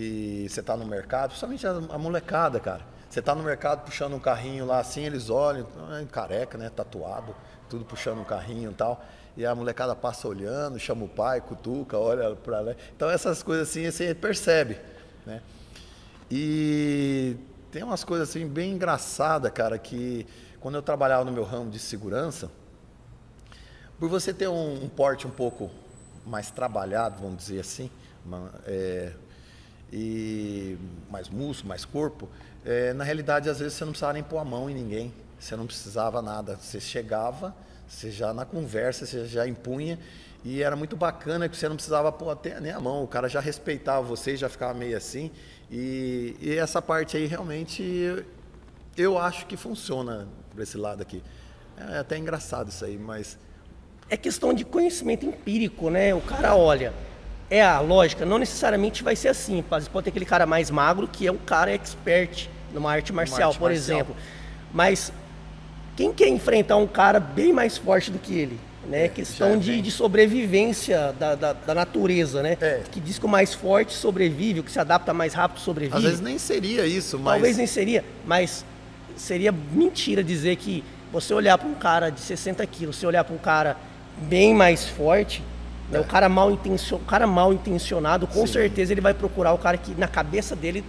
[0.00, 2.82] e você está no mercado, principalmente a, a molecada, cara.
[3.08, 5.66] Você está no mercado puxando um carrinho lá assim, eles olham,
[6.10, 6.70] careca, né?
[6.70, 7.34] Tatuado,
[7.68, 9.04] tudo puxando um carrinho e tal
[9.36, 12.74] e a molecada passa olhando, chama o pai, cutuca, olha para lá.
[12.94, 14.78] Então essas coisas assim você percebe,
[15.24, 15.40] né?
[16.30, 17.36] E
[17.70, 20.26] tem umas coisas assim bem engraçadas, cara, que
[20.60, 22.50] quando eu trabalhava no meu ramo de segurança,
[23.98, 25.70] por você ter um, um porte um pouco
[26.26, 27.90] mais trabalhado, vamos dizer assim,
[28.24, 29.12] uma, é,
[29.92, 30.78] e
[31.10, 32.28] mais músculo, mais corpo,
[32.64, 35.56] é, na realidade às vezes você não precisava nem pôr a mão em ninguém, você
[35.56, 37.54] não precisava nada, você chegava
[37.90, 39.98] você já na conversa, você já impunha.
[40.44, 43.28] E era muito bacana que você não precisava pôr até nem a mão, o cara
[43.28, 45.30] já respeitava você, já ficava meio assim.
[45.70, 48.24] E, e essa parte aí realmente eu,
[48.96, 51.22] eu acho que funciona por esse lado aqui.
[51.76, 53.36] É até engraçado isso aí, mas.
[54.08, 56.12] É questão de conhecimento empírico, né?
[56.14, 56.92] O cara olha,
[57.50, 59.62] é a lógica, não necessariamente vai ser assim.
[59.62, 63.58] Pode ter aquele cara mais magro que é um cara expert numa arte marcial, arte
[63.58, 63.98] por marcial.
[63.98, 64.16] exemplo.
[64.72, 65.12] Mas
[65.96, 68.58] quem quer enfrentar um cara bem mais forte do que ele?
[68.88, 69.04] Né?
[69.04, 72.56] É, questão de, de, sobrevivência da, da, da natureza, né?
[72.60, 72.80] É.
[72.90, 75.98] Que diz que o mais forte sobrevive, o que se adapta mais rápido sobrevive.
[75.98, 77.34] Às vezes nem seria isso, mas.
[77.34, 78.64] Talvez nem seria, mas
[79.16, 80.82] seria mentira dizer que
[81.12, 83.76] você olhar para um cara de 60 quilos, você olhar para um cara
[84.22, 85.42] bem mais forte,
[85.90, 85.98] né?
[85.98, 86.00] é.
[86.00, 86.96] o, cara mal intencio...
[86.96, 88.52] o cara mal intencionado, com Sim.
[88.52, 90.84] certeza ele vai procurar o cara que na cabeça dele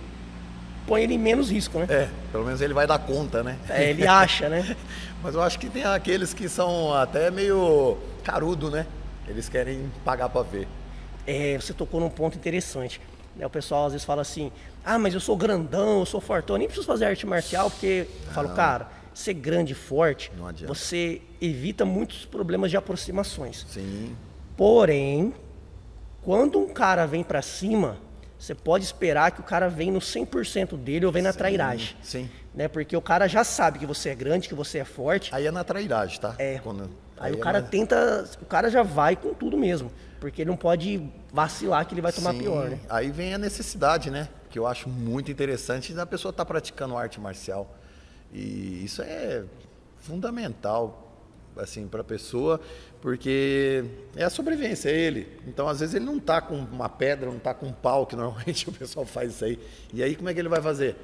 [0.86, 1.88] põe ele em menos risco, né?
[1.90, 3.58] É, pelo menos ele vai dar conta, né?
[3.70, 4.76] É, ele acha, né?
[5.24, 8.86] Mas eu acho que tem aqueles que são até meio carudo, né?
[9.28, 10.68] Eles querem pagar para ver.
[11.26, 13.00] É, você tocou num ponto interessante.
[13.36, 13.46] Né?
[13.46, 14.52] O pessoal às vezes fala assim:
[14.84, 18.08] ah, mas eu sou grandão, eu sou fortão, eu nem preciso fazer arte marcial, porque
[18.28, 20.32] eu falo, cara, ser grande e forte,
[20.66, 23.66] você evita muitos problemas de aproximações.
[23.70, 24.16] Sim.
[24.62, 25.34] Porém,
[26.22, 27.98] quando um cara vem para cima,
[28.38, 31.98] você pode esperar que o cara vem no 100% dele ou vem na sim, trairagem.
[32.04, 32.30] Sim.
[32.54, 32.68] Né?
[32.68, 35.34] Porque o cara já sabe que você é grande, que você é forte.
[35.34, 36.36] Aí é na trairagem, tá?
[36.38, 36.60] É.
[36.60, 36.84] Quando...
[37.18, 38.30] Aí, Aí, o é cara é tenta.
[38.40, 39.92] O cara já vai com tudo mesmo.
[40.20, 42.42] Porque ele não pode vacilar que ele vai tomar sim.
[42.42, 42.80] pior, né?
[42.88, 44.30] Aí vem a necessidade, né?
[44.52, 47.76] Que eu acho muito interessante da pessoa estar tá praticando arte marcial.
[48.32, 49.44] E isso é
[49.98, 51.08] fundamental
[51.58, 52.60] assim para a pessoa,
[53.02, 53.84] porque
[54.16, 55.28] é a sobrevivência, é ele.
[55.48, 58.16] Então, às vezes ele não está com uma pedra, não está com um pau, que
[58.16, 59.60] normalmente o pessoal faz isso aí.
[59.94, 60.96] E aí como é que ele vai fazer?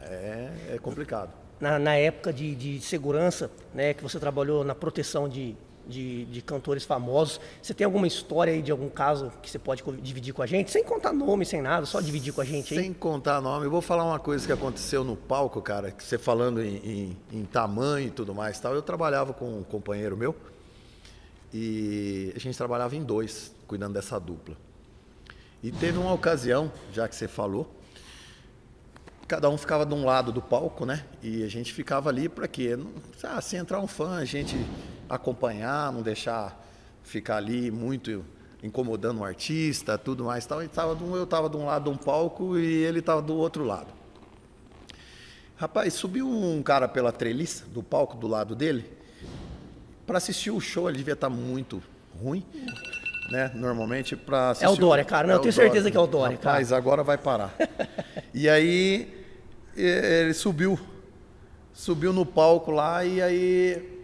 [0.00, 1.30] É, é complicado.
[1.60, 5.54] Na, na época de, de segurança, né, que você trabalhou na proteção de,
[5.86, 7.40] de, de, cantores famosos.
[7.62, 10.72] Você tem alguma história aí de algum caso que você pode dividir com a gente?
[10.72, 12.80] Sem contar nome, sem nada, só dividir com a gente aí.
[12.82, 13.66] Sem contar nome.
[13.66, 17.16] Eu vou falar uma coisa que aconteceu no palco, cara, que você falando em, em,
[17.38, 18.74] em tamanho e tudo mais tal.
[18.74, 20.34] Eu trabalhava com um companheiro meu
[21.52, 24.56] e a gente trabalhava em dois, cuidando dessa dupla.
[25.62, 27.72] E teve uma ocasião, já que você falou,
[29.28, 31.04] cada um ficava de um lado do palco, né?
[31.22, 32.78] E a gente ficava ali para quê?
[33.22, 34.56] Ah, se entrar um fã, a gente
[35.08, 36.58] acompanhar, não deixar
[37.02, 38.24] ficar ali muito
[38.62, 40.66] incomodando o artista, tudo mais tal.
[40.68, 43.92] Tava eu estava de um lado de um palco e ele estava do outro lado.
[45.56, 49.01] Rapaz, subiu um cara pela treliça do palco do lado dele
[50.06, 50.88] para assistir o show.
[50.88, 51.82] Ele devia estar tá muito
[52.20, 52.44] ruim,
[53.30, 53.50] né?
[53.54, 54.66] Normalmente para assistir.
[54.66, 55.26] É o Dória, cara.
[55.26, 56.78] Não, é eu tenho certeza que é o Dória, Rapaz, cara.
[56.78, 57.54] agora vai parar.
[58.32, 59.22] e aí
[59.76, 60.78] ele subiu
[61.74, 64.02] Subiu no palco lá e aí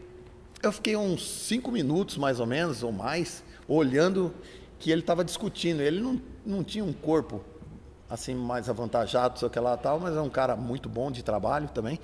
[0.63, 4.35] eu fiquei uns cinco minutos, mais ou menos, ou mais, olhando
[4.79, 5.83] que ele estava discutindo.
[5.83, 7.45] Ele não, não tinha um corpo
[8.09, 11.69] assim mais avantajado, sei que lá tal, mas é um cara muito bom de trabalho
[11.69, 12.01] também.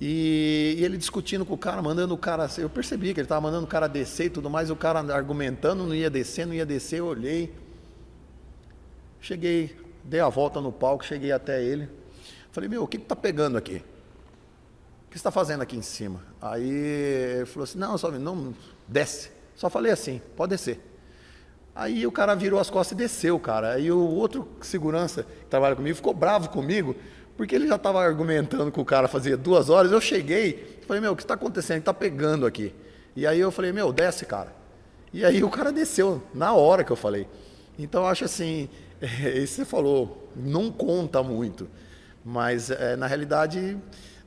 [0.00, 2.48] E, e, ele discutindo com o cara, mandando o cara.
[2.58, 5.84] Eu percebi que ele estava mandando o cara descer e tudo mais, o cara argumentando,
[5.84, 7.54] não ia descer, não ia descer, eu olhei.
[9.20, 11.88] Cheguei, dei a volta no palco, cheguei até ele.
[12.52, 13.82] Falei, meu, o que, que tá pegando aqui?
[15.06, 16.20] O que está fazendo aqui em cima?
[16.40, 18.54] Aí ele falou assim, não, só não,
[18.86, 19.30] desce.
[19.56, 20.80] Só falei assim, pode descer.
[21.74, 23.72] Aí o cara virou as costas e desceu, cara.
[23.72, 26.94] Aí o outro segurança que trabalha comigo ficou bravo comigo,
[27.36, 29.90] porque ele já estava argumentando com o cara fazia duas horas.
[29.90, 31.78] Eu cheguei, falei, meu, o que está acontecendo?
[31.78, 32.74] Está pegando aqui.
[33.16, 34.52] E aí eu falei, meu, desce, cara.
[35.12, 37.28] E aí o cara desceu, na hora que eu falei.
[37.78, 38.68] Então eu acho assim,
[39.00, 41.68] é, isso você falou, não conta muito.
[42.24, 43.76] Mas é, na realidade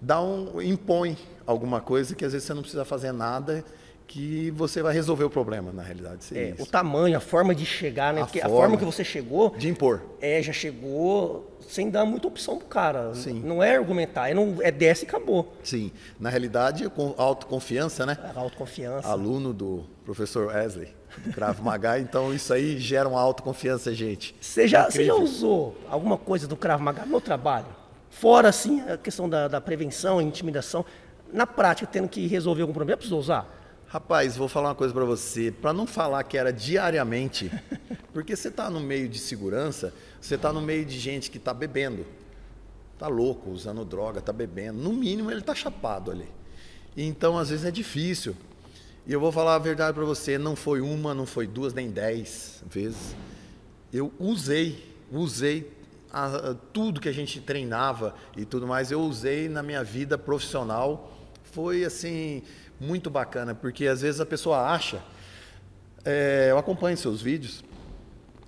[0.02, 3.64] dá um, impõe alguma coisa que às vezes você não precisa fazer nada
[4.08, 6.26] que você vai resolver o problema, na realidade.
[6.34, 8.22] É, o tamanho, a forma de chegar, né?
[8.22, 9.54] A Porque forma a forma que você chegou.
[9.58, 10.02] De impor.
[10.22, 13.14] É, já chegou sem dar muita opção pro cara.
[13.14, 13.42] Sim.
[13.44, 15.54] Não é argumentar, é, não, é desce e acabou.
[15.62, 15.92] Sim.
[16.18, 18.18] Na realidade, com autoconfiança, né?
[18.24, 19.10] É, autoconfiança.
[19.10, 20.88] Aluno do professor Wesley,
[21.26, 24.34] do Krav Maga, então isso aí gera uma autoconfiança, gente.
[24.40, 27.68] Você já, você já usou alguma coisa do Krav Maga no trabalho?
[28.10, 30.86] Fora, assim, a questão da, da prevenção, intimidação.
[31.32, 33.57] Na prática, tendo que resolver algum problema, precisou usar?
[33.90, 37.50] Rapaz, vou falar uma coisa para você, para não falar que era diariamente,
[38.14, 41.54] porque você está no meio de segurança, você está no meio de gente que está
[41.54, 42.06] bebendo,
[42.94, 46.28] está louco, usando droga, está bebendo, no mínimo ele está chapado ali.
[46.98, 48.36] Então, às vezes é difícil.
[49.06, 51.90] E eu vou falar a verdade para você, não foi uma, não foi duas, nem
[51.90, 53.16] dez vezes.
[53.94, 55.72] Eu usei, usei
[56.12, 60.18] a, a, tudo que a gente treinava e tudo mais, eu usei na minha vida
[60.18, 61.14] profissional.
[61.54, 62.44] Foi assim,
[62.80, 65.02] muito bacana, porque às vezes a pessoa acha,
[66.06, 67.64] é, eu acompanho seus vídeos,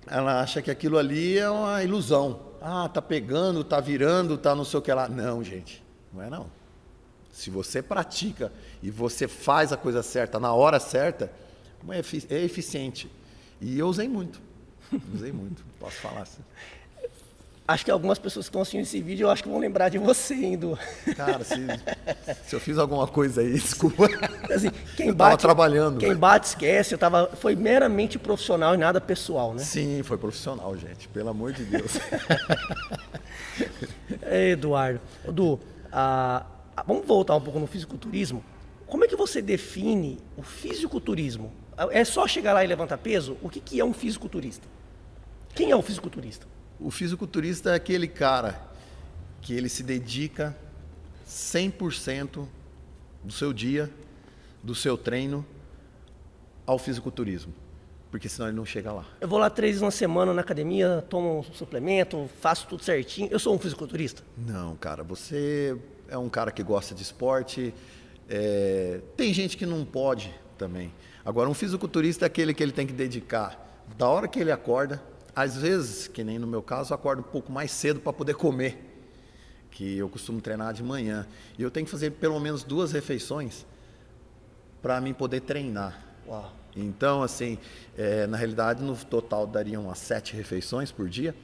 [0.06, 2.40] ela acha que aquilo ali é uma ilusão.
[2.60, 5.08] Ah, tá pegando, tá virando, tá não sei o que lá.
[5.08, 6.46] Não, gente, não é não.
[7.32, 11.32] Se você pratica e você faz a coisa certa na hora certa,
[11.88, 13.10] é, é eficiente.
[13.60, 14.40] E eu usei muito.
[15.14, 16.42] Usei muito, posso falar assim
[17.70, 19.98] acho que algumas pessoas que estão assistindo esse vídeo, eu acho que vão lembrar de
[19.98, 20.78] você, indo.
[21.16, 21.54] Cara, se,
[22.46, 24.08] se eu fiz alguma coisa aí, desculpa.
[24.52, 25.98] Assim, quem eu bate, trabalhando.
[25.98, 26.94] Quem bate, esquece.
[26.94, 29.62] Eu tava, foi meramente profissional e nada pessoal, né?
[29.62, 31.06] Sim, foi profissional, gente.
[31.08, 31.98] Pelo amor de Deus.
[34.30, 35.00] Eduardo.
[35.26, 35.60] Edu,
[35.92, 36.44] ah,
[36.86, 38.44] vamos voltar um pouco no fisiculturismo.
[38.86, 41.52] Como é que você define o fisiculturismo?
[41.90, 43.36] É só chegar lá e levantar peso?
[43.40, 44.66] O que, que é um fisiculturista?
[45.54, 46.46] Quem é o fisiculturista?
[46.80, 48.58] O fisiculturista é aquele cara
[49.42, 50.56] que ele se dedica
[51.28, 52.46] 100%
[53.22, 53.90] do seu dia,
[54.62, 55.44] do seu treino
[56.66, 57.52] ao fisiculturismo.
[58.10, 59.04] Porque senão ele não chega lá.
[59.20, 63.28] Eu vou lá três vezes na semana na academia, tomo um suplemento, faço tudo certinho.
[63.30, 64.22] Eu sou um fisiculturista?
[64.36, 65.04] Não, cara.
[65.04, 65.76] Você
[66.08, 67.74] é um cara que gosta de esporte.
[68.28, 69.00] É...
[69.18, 70.92] Tem gente que não pode também.
[71.24, 75.00] Agora, um fisiculturista é aquele que ele tem que dedicar da hora que ele acorda
[75.34, 78.34] às vezes, que nem no meu caso, eu acordo um pouco mais cedo para poder
[78.34, 78.78] comer,
[79.70, 81.26] que eu costumo treinar de manhã.
[81.58, 83.64] E eu tenho que fazer pelo menos duas refeições
[84.82, 86.02] para mim poder treinar.
[86.26, 86.52] Uau.
[86.76, 87.58] Então, assim,
[87.96, 91.34] é, na realidade, no total dariam umas sete refeições por dia.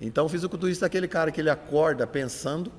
[0.00, 2.72] Então, o fisiculturista é aquele cara que ele acorda pensando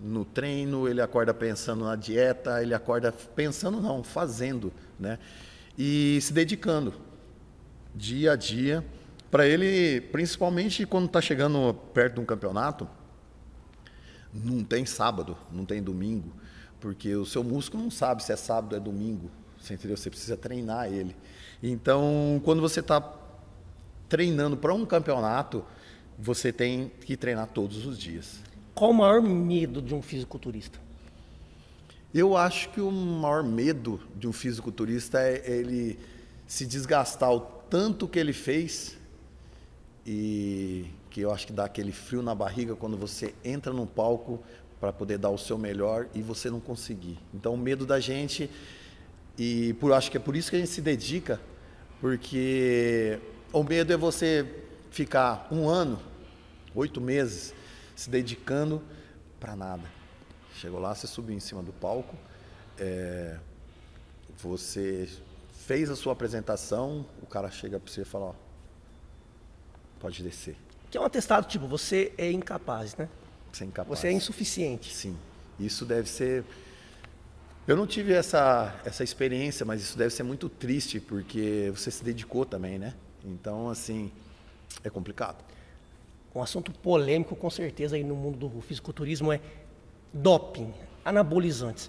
[0.00, 5.18] no treino, ele acorda pensando na dieta, ele acorda pensando não, fazendo, né?
[5.78, 6.92] E se dedicando
[7.94, 8.84] dia a dia
[9.32, 12.86] para ele, principalmente quando está chegando perto de um campeonato,
[14.30, 16.30] não tem sábado, não tem domingo,
[16.78, 19.96] porque o seu músculo não sabe se é sábado ou é domingo, você entendeu?
[19.96, 21.16] Você precisa treinar ele.
[21.62, 23.00] Então, quando você está
[24.06, 25.64] treinando para um campeonato,
[26.18, 28.38] você tem que treinar todos os dias.
[28.74, 30.78] Qual o maior medo de um fisiculturista?
[32.12, 35.98] Eu acho que o maior medo de um fisiculturista é ele
[36.46, 39.00] se desgastar o tanto que ele fez
[40.06, 44.42] e que eu acho que dá aquele frio na barriga quando você entra no palco
[44.80, 47.18] para poder dar o seu melhor e você não conseguir.
[47.32, 48.50] Então, o medo da gente
[49.38, 51.40] e por acho que é por isso que a gente se dedica,
[52.00, 53.18] porque
[53.52, 54.46] o medo é você
[54.90, 55.98] ficar um ano,
[56.74, 57.54] oito meses
[57.96, 58.82] se dedicando
[59.40, 59.84] para nada.
[60.54, 62.14] Chegou lá, você subiu em cima do palco,
[62.78, 63.38] é,
[64.38, 65.08] você
[65.66, 68.34] fez a sua apresentação, o cara chega para você e fala, ó,
[70.02, 70.56] Pode descer.
[70.90, 73.08] Que é um atestado tipo, você é incapaz, né?
[73.52, 74.00] Você é incapaz.
[74.00, 74.92] Você é insuficiente.
[74.92, 75.16] Sim.
[75.60, 76.44] Isso deve ser.
[77.68, 82.02] Eu não tive essa, essa experiência, mas isso deve ser muito triste, porque você se
[82.02, 82.94] dedicou também, né?
[83.24, 84.10] Então, assim,
[84.82, 85.44] é complicado.
[86.34, 89.40] Um assunto polêmico, com certeza, aí no mundo do fisiculturismo é
[90.12, 90.74] doping,
[91.04, 91.88] anabolizantes.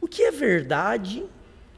[0.00, 1.24] O que é verdade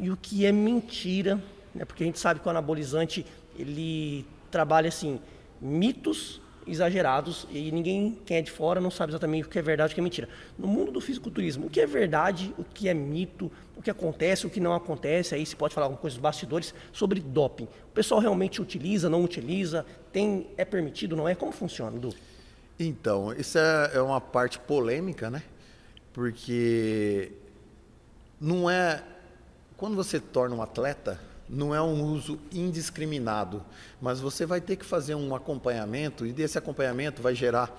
[0.00, 1.38] e o que é mentira?
[1.74, 1.84] Né?
[1.84, 3.26] Porque a gente sabe que o anabolizante
[3.58, 5.20] ele trabalha assim
[5.60, 9.90] mitos exagerados e ninguém quem é de fora não sabe exatamente o que é verdade
[9.90, 10.28] e o que é mentira.
[10.58, 14.46] No mundo do fisiculturismo, o que é verdade, o que é mito, o que acontece,
[14.46, 17.64] o que não acontece, aí se pode falar alguma coisa dos bastidores sobre doping.
[17.64, 21.34] O pessoal realmente utiliza, não utiliza, tem é permitido, não é?
[21.34, 22.12] Como funciona, Du?
[22.78, 25.42] Então, isso é, é uma parte polêmica, né?
[26.12, 27.32] Porque
[28.40, 29.02] não é
[29.76, 33.64] quando você torna um atleta, não é um uso indiscriminado,
[34.00, 37.70] mas você vai ter que fazer um acompanhamento e desse acompanhamento vai gerar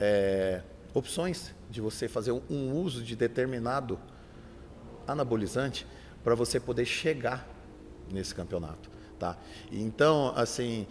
[0.00, 3.98] é, opções de você fazer um, uso de determinado
[5.06, 5.86] anabolizante
[6.22, 7.46] para você poder chegar
[8.10, 9.36] nesse campeonato, tá?
[9.70, 10.86] Então, assim,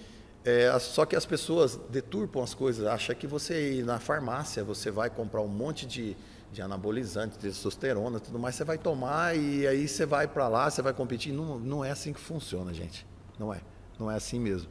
[0.45, 4.91] é, só que as pessoas deturpam as coisas, acham que você ir na farmácia, você
[4.91, 6.16] vai comprar um monte de
[6.54, 10.82] de anabolizante, testosterona, tudo mais, você vai tomar e aí você vai para lá, você
[10.82, 11.34] vai competir.
[11.34, 13.06] Não, não é assim que funciona, gente.
[13.39, 13.60] Não é.
[13.99, 14.70] Não é assim mesmo.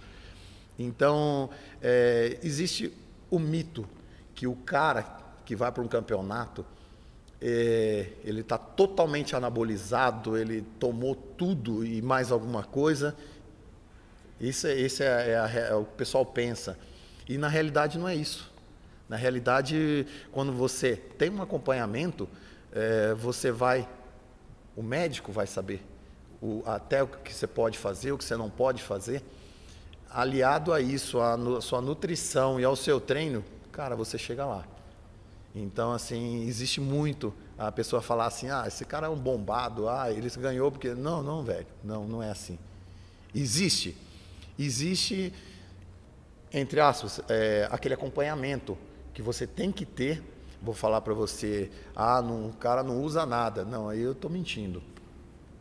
[0.79, 1.51] Então,
[1.83, 2.93] é, existe
[3.31, 3.87] o mito
[4.35, 5.03] que o cara
[5.45, 6.65] que vai para um campeonato,
[7.41, 13.17] é, ele está totalmente anabolizado, ele tomou tudo e mais alguma coisa.
[14.41, 16.79] Isso, é, isso é, é, a, é o que o pessoal pensa.
[17.29, 18.52] E na realidade não é isso.
[19.13, 22.27] Na realidade, quando você tem um acompanhamento,
[22.73, 23.87] é, você vai,
[24.75, 25.85] o médico vai saber
[26.41, 29.23] o, até o que você pode fazer, o que você não pode fazer.
[30.09, 34.65] Aliado a isso, a, a sua nutrição e ao seu treino, cara, você chega lá.
[35.55, 40.11] Então, assim, existe muito a pessoa falar assim, ah, esse cara é um bombado, ah,
[40.11, 40.95] ele ganhou porque...
[40.95, 42.59] Não, não, velho, não, não é assim.
[43.35, 43.95] Existe,
[44.59, 45.35] existe,
[46.51, 48.79] entre aspas, é, aquele acompanhamento
[49.13, 50.23] que você tem que ter.
[50.61, 53.65] Vou falar para você, ah, não, o cara não usa nada.
[53.65, 54.83] Não, aí eu estou mentindo.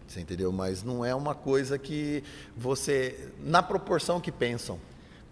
[0.07, 0.51] Você entendeu?
[0.51, 2.23] Mas não é uma coisa que
[2.55, 4.77] você, na proporção que pensam.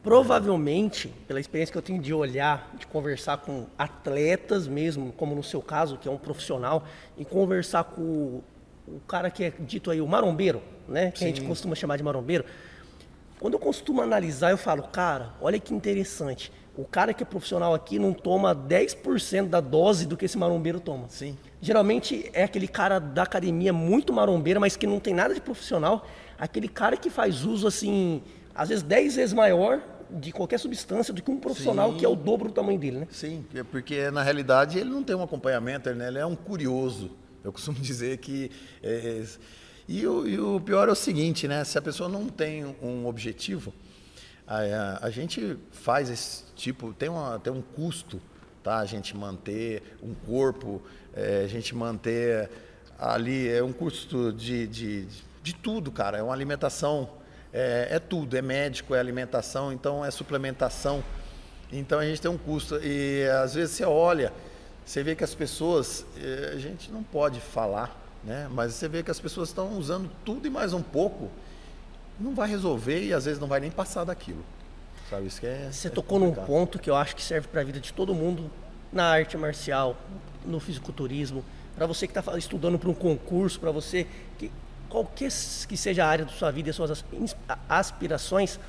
[0.01, 5.43] Provavelmente, pela experiência que eu tenho de olhar, de conversar com atletas mesmo, como no
[5.43, 6.85] seu caso, que é um profissional,
[7.17, 8.43] e conversar com o,
[8.87, 11.11] o cara que é dito aí o marombeiro, né?
[11.11, 11.25] Que Sim.
[11.25, 12.45] a gente costuma chamar de marombeiro.
[13.39, 16.51] Quando eu costumo analisar, eu falo, cara, olha que interessante.
[16.79, 20.79] O cara que é profissional aqui não toma 10% da dose do que esse marombeiro
[20.79, 21.09] toma.
[21.09, 21.37] Sim.
[21.59, 26.07] Geralmente é aquele cara da academia muito marombeiro, mas que não tem nada de profissional.
[26.37, 28.23] Aquele cara que faz uso, assim,
[28.55, 31.97] às vezes 10 vezes maior de qualquer substância do que um profissional Sim.
[31.97, 33.07] que é o dobro do tamanho dele, né?
[33.11, 36.07] Sim, é porque na realidade ele não tem um acompanhamento, né?
[36.07, 37.11] ele é um curioso.
[37.43, 38.49] Eu costumo dizer que.
[38.81, 39.21] É...
[39.85, 41.65] E, o, e o pior é o seguinte, né?
[41.65, 43.73] Se a pessoa não tem um objetivo,
[44.49, 48.21] a, a, gente faz esse tipo, tem, uma, tem um custo,
[48.61, 48.79] tá?
[48.79, 50.81] A gente manter um corpo,
[51.13, 52.49] é, a gente manter
[52.99, 55.07] ali, é um custo de, de,
[55.41, 56.17] de tudo, cara.
[56.17, 57.09] É uma alimentação,
[57.53, 61.01] é, é tudo, é médico, é alimentação, então é suplementação.
[61.71, 62.75] Então a gente tem um custo.
[62.83, 64.33] E às vezes você olha,
[64.85, 68.49] você vê que as pessoas, é, a gente não pode falar, né?
[68.51, 71.31] Mas você vê que as pessoas estão usando tudo e mais um pouco
[72.19, 74.43] não vai resolver e às vezes não vai nem passar daquilo.
[75.09, 75.27] Sabe?
[75.27, 76.41] Isso é, Você é tocou complicado.
[76.41, 78.49] num ponto que eu acho que serve para a vida de todo mundo,
[78.91, 79.95] na arte marcial,
[80.45, 81.43] no fisiculturismo,
[81.75, 84.05] para você que está estudando para um concurso, para você
[84.37, 84.51] que
[84.89, 85.31] qualquer
[85.67, 87.03] que seja a área da sua vida e suas
[87.67, 88.59] aspirações,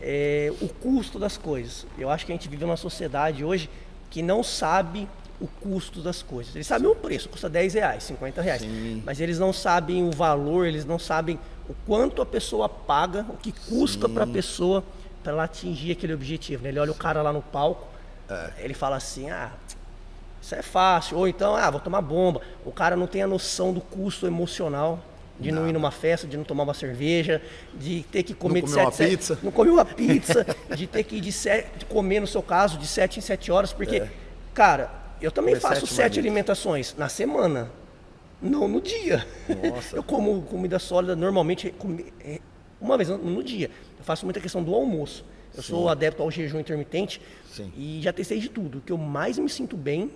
[0.00, 1.86] é, o custo das coisas.
[1.98, 3.68] Eu acho que a gente vive numa sociedade hoje
[4.08, 5.08] que não sabe
[5.40, 6.54] o custo das coisas.
[6.54, 6.92] Eles sabem Sim.
[6.92, 8.62] o preço, custa 10 reais, 50 reais.
[8.62, 9.02] Sim.
[9.04, 13.36] Mas eles não sabem o valor, eles não sabem o quanto a pessoa paga, o
[13.36, 14.82] que custa para a pessoa
[15.22, 16.64] para ela atingir aquele objetivo.
[16.64, 16.70] Né?
[16.70, 17.86] Ele olha o cara lá no palco,
[18.28, 18.50] é.
[18.58, 19.50] ele fala assim, ah,
[20.40, 21.18] isso é fácil.
[21.18, 22.40] Ou então, ah, vou tomar bomba.
[22.64, 25.02] O cara não tem a noção do custo emocional
[25.40, 27.40] de não, não ir numa festa, de não tomar uma cerveja,
[27.74, 29.38] de ter que comer não de sete, uma sete, pizza.
[29.42, 30.46] não comer uma pizza,
[30.76, 33.50] de ter que ir de, sete, de comer, no seu caso, de sete em sete
[33.50, 34.08] horas, porque, é.
[34.52, 34.90] cara,
[35.20, 37.70] eu também comer faço sete alimentações na semana.
[38.42, 39.26] Não no dia.
[39.48, 39.96] Nossa.
[39.96, 41.74] Eu como comida sólida normalmente
[42.24, 42.40] é,
[42.80, 43.70] uma vez no dia.
[44.00, 45.24] Eu faço muita questão do almoço.
[45.54, 45.68] Eu Sim.
[45.68, 47.20] sou adepto ao jejum intermitente
[47.52, 47.70] Sim.
[47.76, 48.78] e já testei de tudo.
[48.78, 50.10] O que eu mais me sinto bem,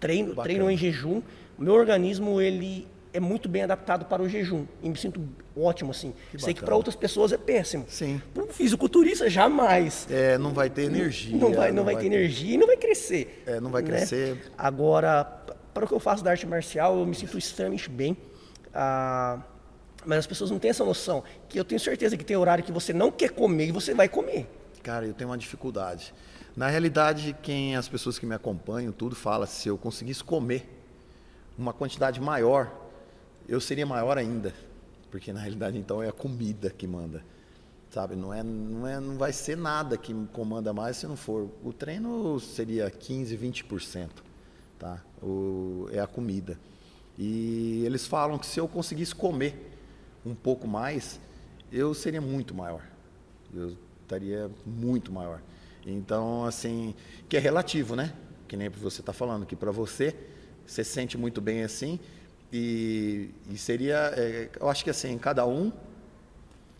[0.00, 1.22] treino, treino em jejum.
[1.56, 5.22] Meu organismo ele é muito bem adaptado para o jejum e me sinto
[5.56, 6.12] ótimo assim.
[6.32, 7.84] Que Sei que para outras pessoas é péssimo.
[7.88, 8.20] Sim.
[8.34, 10.08] Para um fisiculturista jamais.
[10.10, 11.36] É, não vai ter energia.
[11.36, 13.44] Não vai, não, não vai, vai ter, energia e não vai crescer.
[13.46, 13.88] É, não vai né?
[13.88, 14.50] crescer.
[14.58, 15.24] Agora,
[15.72, 18.16] para o que eu faço da arte marcial, eu me sinto extremamente bem.
[18.74, 19.40] Ah,
[20.04, 21.22] mas as pessoas não têm essa noção.
[21.48, 24.08] Que eu tenho certeza que tem horário que você não quer comer e você vai
[24.08, 24.46] comer.
[24.82, 26.14] Cara, eu tenho uma dificuldade.
[26.56, 30.68] Na realidade, quem as pessoas que me acompanham, tudo fala, se eu conseguisse comer
[31.56, 32.72] uma quantidade maior,
[33.48, 34.54] eu seria maior ainda.
[35.10, 37.22] Porque na realidade então é a comida que manda.
[37.90, 41.48] Sabe, não é não é não vai ser nada que comanda mais se não for.
[41.64, 44.08] O treino seria 15, 20%,
[44.78, 45.02] tá?
[45.20, 46.58] O, é a comida.
[47.18, 49.69] E eles falam que se eu conseguisse comer
[50.24, 51.20] um pouco mais,
[51.72, 52.82] eu seria muito maior.
[53.54, 55.40] Eu estaria muito maior.
[55.86, 56.94] Então, assim,
[57.28, 58.12] que é relativo, né?
[58.46, 60.14] Que nem você está falando, que para você,
[60.66, 61.98] você se sente muito bem assim,
[62.52, 65.72] e, e seria, é, eu acho que assim, cada um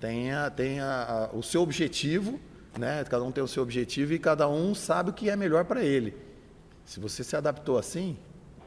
[0.01, 2.41] tem, a, a, o seu objetivo,
[2.77, 3.05] né?
[3.05, 5.85] Cada um tem o seu objetivo e cada um sabe o que é melhor para
[5.85, 6.15] ele.
[6.85, 8.17] Se você se adaptou assim,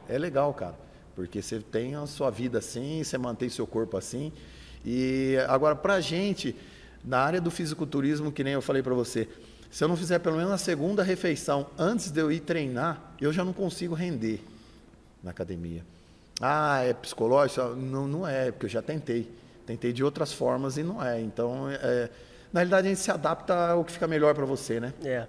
[0.08, 0.78] é legal, cara,
[1.14, 4.32] porque você tem a sua vida assim, você mantém seu corpo assim.
[4.84, 6.54] E agora, para a gente,
[7.04, 9.28] na área do fisiculturismo, que nem eu falei para você,
[9.70, 13.32] se eu não fizer pelo menos a segunda refeição antes de eu ir treinar, eu
[13.32, 14.40] já não consigo render
[15.22, 15.84] na academia.
[16.40, 17.74] Ah, é psicológico?
[17.74, 19.28] Não, não é, porque eu já tentei.
[19.66, 21.20] Tentei de outras formas e não é.
[21.20, 22.10] Então, é,
[22.52, 24.92] na realidade, a gente se adapta ao que fica melhor para você, né?
[25.02, 25.26] É.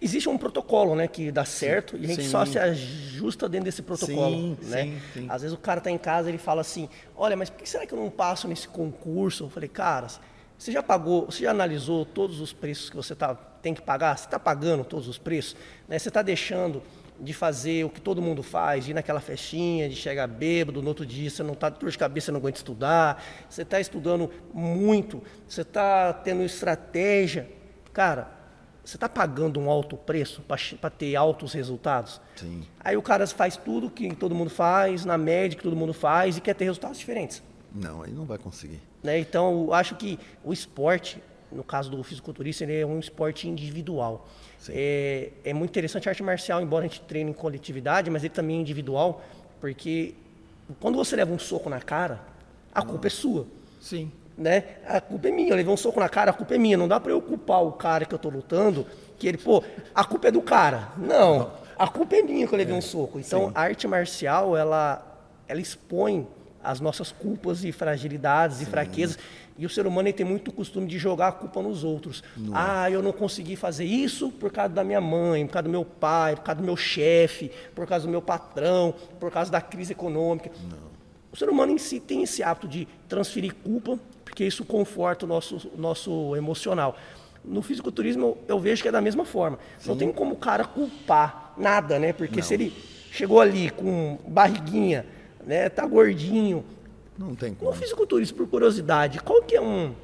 [0.00, 2.28] Existe um protocolo, né, que dá certo sim, e a gente sim.
[2.28, 5.00] só se ajusta dentro desse protocolo, sim, né?
[5.12, 7.62] Sim, Às vezes o cara está em casa e ele fala assim: "Olha, mas por
[7.62, 10.06] que será que eu não passo nesse concurso?" Eu falei: "Cara,
[10.56, 14.16] você já pagou, você já analisou todos os preços que você tá, tem que pagar?
[14.16, 15.56] Você está pagando todos os preços?
[15.88, 15.98] Né?
[15.98, 16.82] Você está deixando
[17.20, 20.88] de fazer o que todo mundo faz, de ir naquela festinha, de chegar bêbado, no
[20.88, 24.30] outro dia você não está de dor de cabeça, não aguenta estudar, você está estudando
[24.54, 27.48] muito, você está tendo estratégia.
[27.92, 28.37] Cara,
[28.88, 30.42] você está pagando um alto preço
[30.80, 32.22] para ter altos resultados?
[32.36, 32.62] Sim.
[32.80, 36.38] Aí o cara faz tudo que todo mundo faz, na média que todo mundo faz
[36.38, 37.42] e quer ter resultados diferentes.
[37.74, 38.80] Não, aí não vai conseguir.
[39.02, 39.18] Né?
[39.18, 41.22] Então, eu acho que o esporte,
[41.52, 44.26] no caso do fisiculturista, ele é um esporte individual.
[44.70, 48.32] É, é, muito interessante a arte marcial, embora a gente treine em coletividade, mas ele
[48.32, 49.22] também é individual,
[49.60, 50.14] porque
[50.80, 52.22] quando você leva um soco na cara,
[52.74, 53.46] a culpa é sua.
[53.82, 54.10] Sim.
[54.38, 54.62] Né?
[54.86, 56.76] A culpa é minha, eu levei um soco na cara, a culpa é minha.
[56.76, 58.86] Não dá para eu culpar o cara que eu tô lutando,
[59.18, 60.90] que ele, pô, a culpa é do cara.
[60.96, 62.78] Não, a culpa é minha que eu levei é.
[62.78, 63.18] um soco.
[63.18, 63.52] Então, Sim.
[63.52, 65.04] a arte marcial, ela,
[65.48, 66.26] ela expõe
[66.62, 68.62] as nossas culpas e fragilidades Sim.
[68.62, 69.18] e fraquezas.
[69.58, 72.22] E o ser humano tem muito costume de jogar a culpa nos outros.
[72.36, 72.52] Não.
[72.54, 75.84] Ah, eu não consegui fazer isso por causa da minha mãe, por causa do meu
[75.84, 79.92] pai, por causa do meu chefe, por causa do meu patrão, por causa da crise
[79.92, 80.48] econômica.
[80.70, 80.88] Não.
[81.32, 85.28] O ser humano em si tem esse hábito de transferir culpa, porque isso conforta o
[85.28, 86.96] nosso, nosso emocional.
[87.44, 89.58] No fisiculturismo eu, vejo que é da mesma forma.
[89.78, 89.88] Sim.
[89.88, 92.12] Não tem como o cara culpar nada, né?
[92.12, 92.42] Porque não.
[92.42, 92.72] se ele
[93.10, 95.06] chegou ali com barriguinha,
[95.44, 96.64] né, tá gordinho,
[97.16, 97.70] não tem como.
[97.70, 99.94] No fisiculturismo, por curiosidade, qual que é um,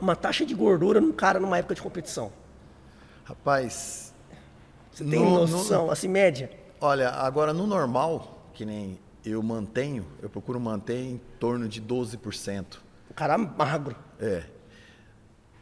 [0.00, 2.30] uma taxa de gordura num cara numa época de competição?
[3.24, 4.14] Rapaz.
[4.92, 6.50] Você tem no, noção, no, assim, média?
[6.80, 12.81] Olha, agora no normal, que nem eu mantenho, eu procuro manter em torno de 12%.
[13.12, 13.94] O cara magro.
[14.18, 14.42] É.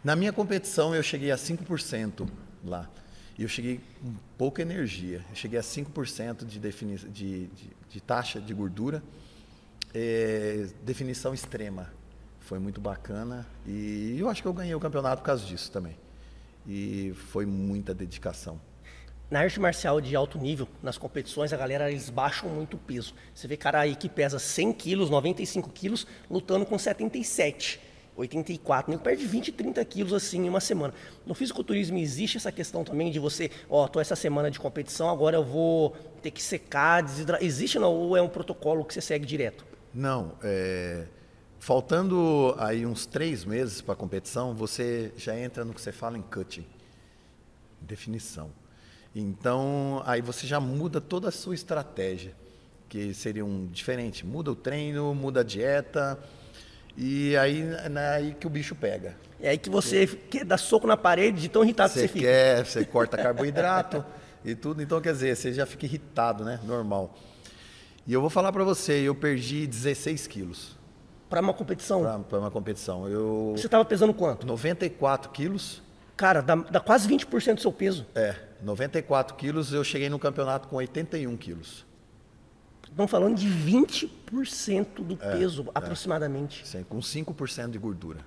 [0.05, 2.29] Na minha competição eu cheguei a 5%
[2.65, 2.89] lá.
[3.37, 5.25] E eu cheguei com pouca energia.
[5.29, 9.03] Eu cheguei a 5% de, defini de, de, de taxa de gordura
[9.93, 11.93] é, definição extrema.
[12.39, 15.99] Foi muito bacana e eu acho que eu ganhei o campeonato por causa disso também.
[16.65, 18.61] E foi muita dedicação.
[19.31, 23.15] Na arte marcial de alto nível, nas competições, a galera eles baixam muito o peso.
[23.33, 27.81] Você vê cara aí que pesa 100 quilos, 95 quilos, lutando com 77,
[28.17, 30.93] 84, nem perde 20, 30 quilos assim em uma semana.
[31.25, 35.09] No fisiculturismo existe essa questão também de você, ó, oh, tô essa semana de competição,
[35.09, 37.47] agora eu vou ter que secar, desidratar.
[37.47, 37.95] Existe não?
[37.95, 39.65] Ou é um protocolo que você segue direto?
[39.95, 41.07] Não, é,
[41.61, 46.19] faltando aí uns três meses para a competição, você já entra no que você fala
[46.19, 46.67] em cutting,
[47.81, 48.51] definição.
[49.15, 52.35] Então, aí você já muda toda a sua estratégia,
[52.89, 54.25] que seria um diferente.
[54.25, 56.19] Muda o treino, muda a dieta,
[56.97, 59.17] e aí é aí que o bicho pega.
[59.41, 62.13] É aí que você quer dar soco na parede de tão irritado você que você
[62.13, 62.27] fica.
[62.27, 64.05] Quer, você corta carboidrato
[64.45, 64.83] e tudo.
[64.83, 66.61] Então, quer dizer, você já fica irritado, né?
[66.65, 67.17] Normal.
[68.07, 70.79] E eu vou falar para você, eu perdi 16 quilos.
[71.29, 72.03] Para uma competição?
[72.29, 73.09] Para uma competição.
[73.09, 73.55] Eu...
[73.57, 74.47] Você estava pesando quanto?
[74.47, 75.83] 94 quilos.
[76.17, 78.05] Cara, dá, dá quase 20% do seu peso.
[78.15, 81.87] É, 94 quilos, eu cheguei no campeonato com 81 quilos.
[82.83, 85.71] Estamos falando de 20% do é, peso, é.
[85.75, 86.67] aproximadamente.
[86.67, 88.21] Sim, com 5% de gordura.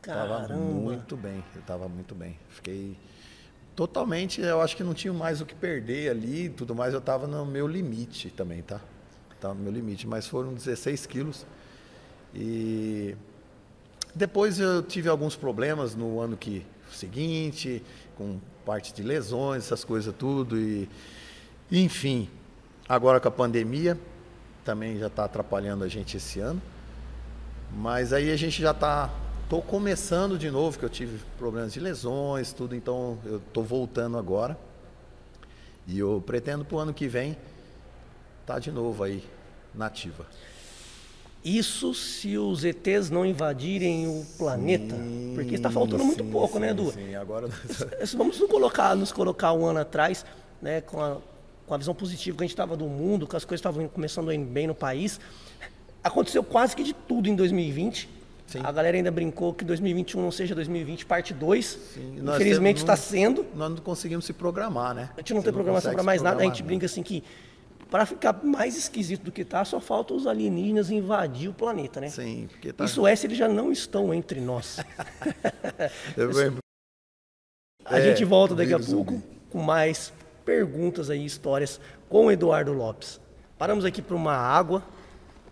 [0.00, 0.48] Caramba.
[0.48, 2.38] Tava muito bem, eu estava muito bem.
[2.48, 2.96] Fiquei
[3.76, 7.26] totalmente, eu acho que não tinha mais o que perder ali, tudo mais, eu estava
[7.26, 8.80] no meu limite também, tá?
[9.34, 11.46] Estava no meu limite, mas foram 16 quilos.
[12.34, 13.16] E
[14.14, 16.64] depois eu tive alguns problemas no ano que
[16.94, 17.82] seguinte,
[18.16, 20.88] com parte de lesões, essas coisas tudo e
[21.70, 22.28] enfim,
[22.88, 23.98] agora com a pandemia
[24.64, 26.60] também já está atrapalhando a gente esse ano.
[27.72, 29.10] Mas aí a gente já está
[29.50, 34.16] Estou começando de novo, que eu tive problemas de lesões, tudo, então eu estou voltando
[34.16, 34.56] agora.
[35.88, 37.32] E eu pretendo para o ano que vem
[38.42, 39.24] estar tá de novo aí,
[39.74, 40.24] nativa.
[41.44, 44.94] Isso se os ETs não invadirem o planeta.
[44.94, 46.92] Sim, porque está faltando sim, muito pouco, né, sim, né, Edu?
[46.92, 47.48] Sim, agora.
[48.16, 50.24] Vamos nos colocar, nos colocar um ano atrás,
[50.60, 51.16] né, com a,
[51.66, 54.28] com a visão positiva que a gente estava do mundo, que as coisas estavam começando
[54.28, 55.18] a ir bem no país.
[56.04, 58.20] Aconteceu quase que de tudo em 2020
[58.50, 58.62] Sim.
[58.64, 61.66] A galera ainda brincou que 2021 não seja 2020 parte 2.
[61.94, 62.16] Sim.
[62.20, 63.46] Infelizmente está sendo.
[63.54, 65.10] Nós não conseguimos se programar, né?
[65.16, 66.42] A gente não Você tem programação para mais nada.
[66.42, 67.22] A gente brinca assim que
[67.90, 72.08] para ficar mais esquisito do que está, só falta os alienígenas invadir o planeta, né?
[72.08, 72.84] Sim, porque tá...
[72.84, 74.78] Isso é se eles já não estão entre nós.
[77.84, 79.20] a é, gente volta daqui a pouco
[79.50, 80.12] com mais
[80.44, 83.20] perguntas aí, histórias com o Eduardo Lopes.
[83.58, 84.82] Paramos aqui para uma água,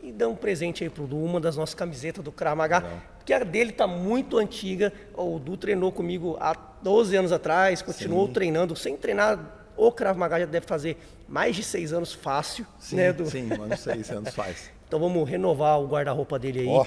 [0.02, 2.84] e dá um presente aí pro Du, uma das nossas camisetas do Kramaga,
[3.24, 4.92] que a dele tá muito antiga.
[5.14, 8.32] O Du treinou comigo há 12 anos atrás, continuou sim.
[8.32, 9.38] treinando, sem treinar.
[9.78, 10.98] O Krav Maga já deve fazer
[11.28, 13.30] mais de seis anos fácil, sim, né, Du?
[13.30, 14.70] Sim, mais seis anos faz.
[14.86, 16.66] então vamos renovar o guarda-roupa dele aí.
[16.66, 16.84] Ó,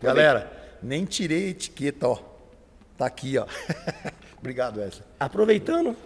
[0.00, 0.52] galera,
[0.82, 2.18] nem tirei a etiqueta, ó.
[2.98, 3.46] Tá aqui, ó.
[4.38, 5.04] Obrigado, Wesley.
[5.18, 5.96] Aproveitando,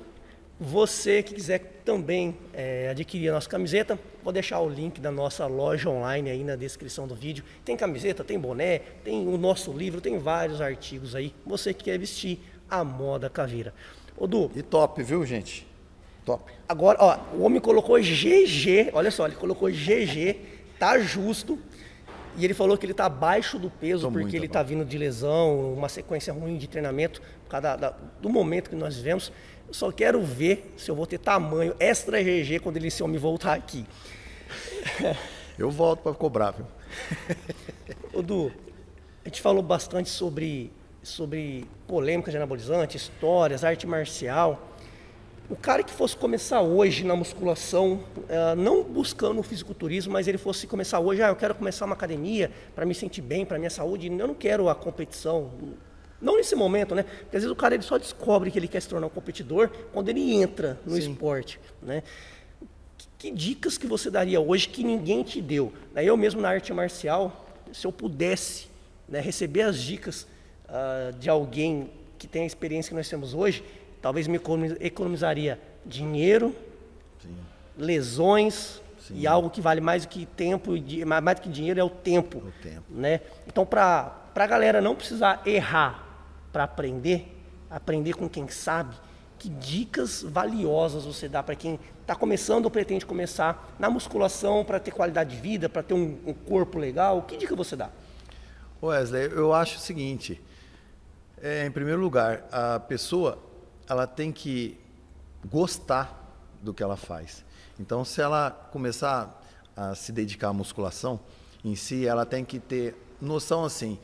[0.61, 5.45] você que quiser também é, adquirir a nossa camiseta, vou deixar o link da nossa
[5.47, 7.45] loja online aí na descrição do vídeo.
[7.65, 11.35] Tem camiseta, tem boné, tem o nosso livro, tem vários artigos aí.
[11.45, 12.39] Você que quer vestir
[12.71, 13.75] a moda caveira.
[14.17, 14.53] Odu.
[14.55, 15.72] E top, viu, gente?
[16.25, 16.53] Top.
[16.69, 20.37] Agora, ó, o homem colocou GG, olha só, ele colocou GG,
[20.79, 21.59] tá justo.
[22.37, 24.97] E ele falou que ele está abaixo do peso Tô porque ele está vindo de
[24.97, 29.31] lesão, uma sequência ruim de treinamento, por causa da, da, do momento que nós vivemos.
[29.69, 33.19] Eu só quero ver se eu vou ter tamanho extra GG quando ele esse homem
[33.19, 33.85] voltar aqui.
[35.59, 36.67] Eu volto para cobrar, viu?
[38.13, 38.51] Ô, Du,
[39.25, 44.72] a gente falou bastante sobre, sobre polêmica de anabolizante, histórias, arte marcial.
[45.51, 50.39] O cara que fosse começar hoje na musculação, uh, não buscando o fisiculturismo, mas ele
[50.39, 53.71] fosse começar hoje, ah, eu quero começar uma academia para me sentir bem, para minha
[53.71, 55.51] saúde, eu não quero a competição,
[56.23, 57.03] não nesse momento, né?
[57.03, 59.69] Porque às vezes o cara ele só descobre que ele quer se tornar um competidor
[59.93, 61.11] quando ele entra no Sim.
[61.11, 62.05] esporte, né?
[62.97, 65.73] Que, que, dicas que você daria hoje que ninguém te deu?
[65.97, 68.69] Eu mesmo na arte marcial, se eu pudesse
[69.09, 70.27] né, receber as dicas
[70.69, 73.65] uh, de alguém que tem a experiência que nós temos hoje,
[74.03, 74.39] talvez me
[74.81, 76.55] economizaria dinheiro,
[77.23, 77.37] Sim.
[77.79, 79.15] lesões, Sim.
[79.17, 80.73] e algo que vale mais do que tempo,
[81.07, 82.39] mais do que dinheiro é o tempo.
[82.39, 82.83] O tempo.
[82.91, 83.21] Né?
[83.47, 86.05] Então, para a galera não precisar errar
[86.53, 87.35] para aprender,
[87.71, 88.95] aprender com quem sabe,
[89.39, 94.79] que dicas valiosas você dá para quem está começando ou pretende começar na musculação para
[94.79, 97.23] ter qualidade de vida, para ter um, um, corpo legal?
[97.23, 97.91] Que dica você dá?
[98.81, 100.41] Wesley, eu acho o seguinte:
[101.41, 103.37] é, em primeiro lugar, a pessoa
[103.89, 104.79] ela tem que
[105.49, 106.19] gostar
[106.63, 107.45] do que ela faz.
[107.79, 109.43] Então, se ela começar
[109.77, 111.19] a se dedicar à musculação
[111.65, 113.99] em si, ela tem que ter noção assim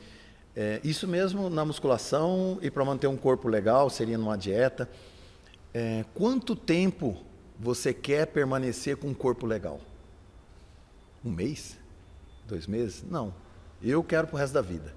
[0.55, 4.89] é, isso mesmo na musculação e para manter um corpo legal, seria numa dieta.
[5.73, 7.23] É, quanto tempo
[7.57, 9.79] você quer permanecer com um corpo legal?
[11.23, 11.77] Um mês?
[12.45, 13.05] Dois meses?
[13.09, 13.33] Não.
[13.81, 14.93] Eu quero para o resto da vida.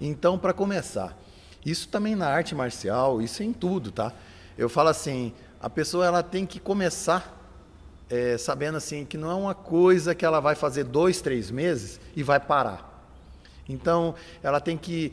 [0.00, 1.18] Então, para começar,
[1.64, 4.12] isso também na arte marcial, isso em tudo, tá?
[4.56, 7.36] Eu falo assim, a pessoa ela tem que começar
[8.10, 12.00] é, sabendo assim que não é uma coisa que ela vai fazer dois, três meses
[12.16, 12.86] e vai parar.
[13.68, 15.12] Então, ela tem que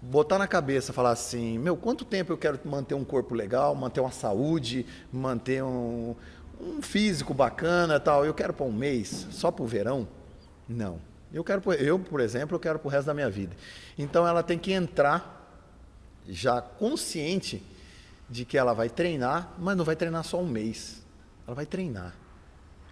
[0.00, 4.00] botar na cabeça, falar assim, meu, quanto tempo eu quero manter um corpo legal, manter
[4.00, 6.14] uma saúde, manter um,
[6.60, 8.24] um físico bacana tal.
[8.24, 10.06] Eu quero para um mês, só para o verão?
[10.68, 11.00] Não.
[11.32, 13.56] Eu quero, eu, por exemplo, eu quero para o resto da minha vida.
[13.98, 15.39] Então ela tem que entrar
[16.30, 17.62] já consciente
[18.28, 21.02] de que ela vai treinar, mas não vai treinar só um mês.
[21.46, 22.14] Ela vai treinar.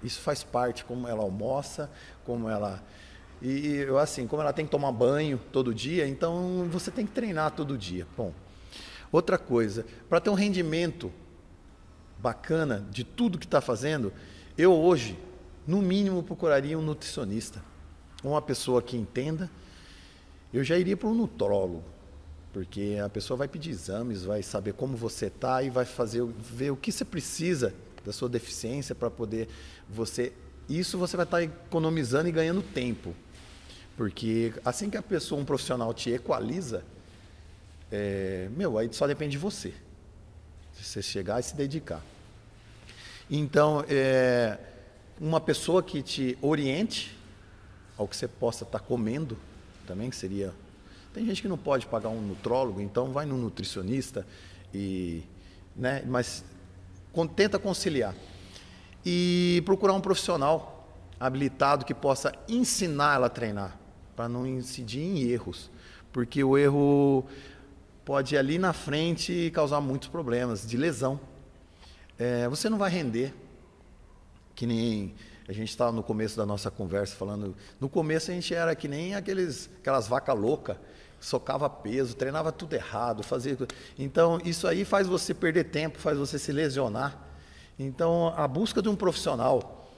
[0.02, 1.90] Isso faz parte, como ela almoça,
[2.24, 2.82] como ela
[3.40, 7.12] e eu assim, como ela tem que tomar banho todo dia, então você tem que
[7.12, 8.06] treinar todo dia.
[8.16, 8.32] Bom,
[9.12, 11.12] outra coisa, para ter um rendimento
[12.18, 14.12] bacana de tudo que está fazendo,
[14.56, 15.16] eu hoje,
[15.64, 17.62] no mínimo, procuraria um nutricionista,
[18.24, 19.48] uma pessoa que entenda.
[20.52, 21.84] Eu já iria para um nutrólogo,
[22.52, 26.70] Porque a pessoa vai pedir exames, vai saber como você está e vai fazer ver
[26.70, 27.74] o que você precisa
[28.04, 29.48] da sua deficiência para poder
[29.88, 30.32] você
[30.68, 33.14] isso você vai estar tá economizando e ganhando tempo.
[33.96, 36.84] Porque assim que a pessoa, um profissional te equaliza,
[37.90, 39.72] é, meu, aí só depende de você.
[40.74, 42.02] Se você chegar e se dedicar.
[43.30, 44.58] Então, é,
[45.20, 47.16] uma pessoa que te oriente
[47.96, 49.36] ao que você possa estar comendo,
[49.86, 50.52] também que seria.
[51.18, 54.24] Tem gente que não pode pagar um nutrólogo, então vai no nutricionista
[54.72, 55.24] e,
[55.74, 56.04] né?
[56.06, 56.44] Mas
[57.34, 58.14] tenta conciliar
[59.04, 60.88] e procurar um profissional
[61.18, 63.76] habilitado que possa ensinar ela a treinar,
[64.14, 65.72] para não incidir em erros,
[66.12, 67.26] porque o erro
[68.04, 71.18] pode ali na frente causar muitos problemas de lesão.
[72.16, 73.34] É, você não vai render,
[74.54, 75.16] que nem
[75.48, 77.56] a gente estava no começo da nossa conversa falando.
[77.80, 80.76] No começo a gente era que nem aqueles, aquelas vacas loucas,
[81.20, 83.56] socava peso, treinava tudo errado, fazia.
[83.98, 87.18] Então isso aí faz você perder tempo, faz você se lesionar.
[87.78, 89.88] Então a busca de um profissional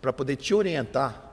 [0.00, 1.32] para poder te orientar,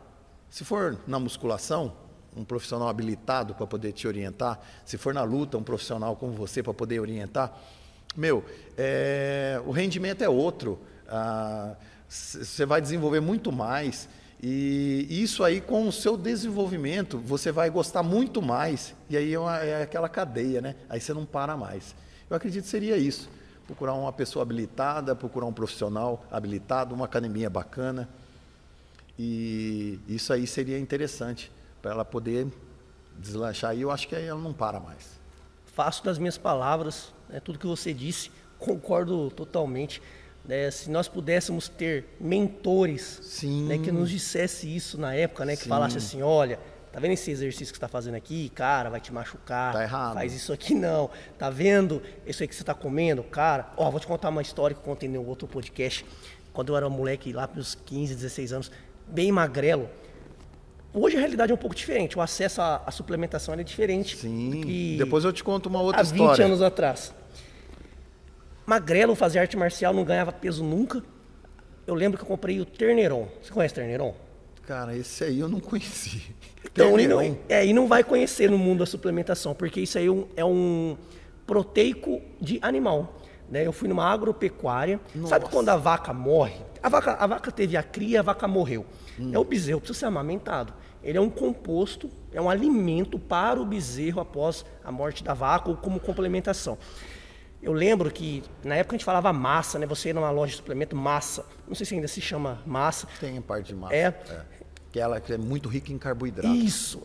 [0.49, 1.93] se for na musculação,
[2.35, 6.61] um profissional habilitado para poder te orientar, se for na luta, um profissional como você
[6.61, 7.55] para poder orientar,
[8.15, 8.45] meu,
[8.77, 10.79] é, o rendimento é outro.
[11.07, 11.75] Ah,
[12.07, 14.07] você vai desenvolver muito mais.
[14.41, 18.93] E isso aí, com o seu desenvolvimento, você vai gostar muito mais.
[19.09, 20.75] E aí é, uma, é, aquela cadeia, né?
[20.89, 21.95] Aí você não para mais.
[22.29, 23.29] Eu acredito que seria isso.
[23.65, 28.07] Procurar uma pessoa habilitada, procurar um profissional habilitado, uma academia bacana.
[29.17, 32.47] E isso aí seria interessante para ela poder
[33.17, 33.75] deslanchar.
[33.75, 35.19] E eu acho que aí ela não para mais.
[35.65, 40.01] Faço das minhas palavras, né, tudo que você disse, concordo totalmente.
[40.47, 43.19] Né, se nós pudéssemos ter mentores
[43.67, 45.69] né, que nos dissesse isso na época, né, que Sim.
[45.69, 46.59] falasse assim, olha,
[46.91, 50.13] tá vendo esse exercício que você está fazendo aqui, cara, vai te machucar, tá errado.
[50.13, 53.99] faz isso aqui não, tá vendo isso aí que você está comendo, cara, ó, vou
[53.99, 56.05] te contar uma história que eu contei no outro podcast,
[56.53, 58.71] quando eu era um moleque lá para os 15, 16 anos,
[59.07, 59.89] bem magrelo,
[60.97, 64.15] Hoje a realidade é um pouco diferente, o acesso à, à suplementação é diferente.
[64.15, 66.25] Sim, depois eu te conto uma outra há história.
[66.25, 67.13] Há 20 anos atrás.
[68.65, 71.03] Magrelo, fazia arte marcial, não ganhava peso nunca.
[71.85, 73.27] Eu lembro que eu comprei o Terneron.
[73.41, 74.15] Você conhece o Terneron?
[74.65, 76.21] Cara, esse aí eu não conheci.
[76.67, 80.07] Então, e não, é, e não vai conhecer no mundo da suplementação, porque isso aí
[80.07, 80.97] é um, é um
[81.45, 83.13] proteico de animal.
[83.49, 83.65] Né?
[83.65, 84.99] Eu fui numa agropecuária.
[85.13, 85.29] Nossa.
[85.29, 86.57] Sabe quando a vaca morre?
[86.81, 88.85] A vaca, a vaca teve a cria, a vaca morreu.
[89.17, 89.29] Hum.
[89.31, 90.73] É o bezerro, precisa ser amamentado.
[91.03, 95.69] Ele é um composto, é um alimento para o bezerro após a morte da vaca
[95.69, 96.77] ou como complementação.
[97.65, 99.87] Eu lembro que na época a gente falava massa, né?
[99.87, 101.43] Você ia numa loja de suplemento, massa.
[101.67, 103.07] Não sei se ainda se chama massa.
[103.19, 103.95] Tem parte de massa.
[103.95, 104.05] É.
[104.29, 104.41] é.
[104.91, 106.53] Que ela é muito rica em carboidrato.
[106.53, 107.01] Isso.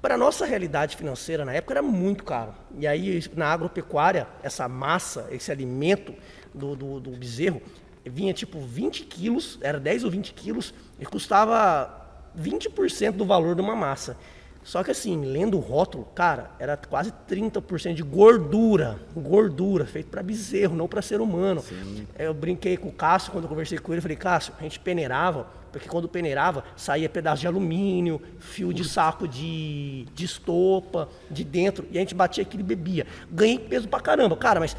[0.00, 2.54] Para a nossa realidade financeira na época era muito caro.
[2.78, 6.14] E aí na agropecuária, essa massa, esse alimento
[6.54, 7.60] do, do, do bezerro,
[8.02, 12.08] vinha tipo 20 quilos, era 10 ou 20 quilos, e custava
[12.40, 14.16] 20% do valor de uma massa.
[14.62, 19.00] Só que assim, lendo o rótulo, cara, era quase 30% de gordura.
[19.16, 21.62] Gordura, feito para bezerro, não para ser humano.
[21.62, 22.06] Sim.
[22.18, 24.02] Eu brinquei com o Cássio quando eu conversei com ele.
[24.02, 29.26] Falei, Cássio, a gente peneirava, porque quando peneirava, saía pedaço de alumínio, fio de saco
[29.26, 33.06] de, de estopa, de dentro, e a gente batia aquilo e bebia.
[33.30, 34.36] Ganhei peso pra caramba.
[34.36, 34.76] Cara, mas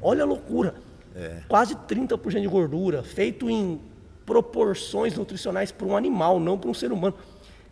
[0.00, 0.74] olha a loucura.
[1.14, 1.42] É.
[1.48, 3.80] Quase 30% de gordura, feito em
[4.24, 7.14] proporções nutricionais para um animal, não para um ser humano.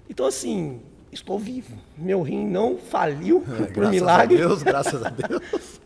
[0.09, 0.81] Então, assim,
[1.17, 1.77] estou vivo.
[1.97, 4.37] Meu rim não faliu é, por milagre.
[4.39, 5.81] Graças a Deus, graças a Deus.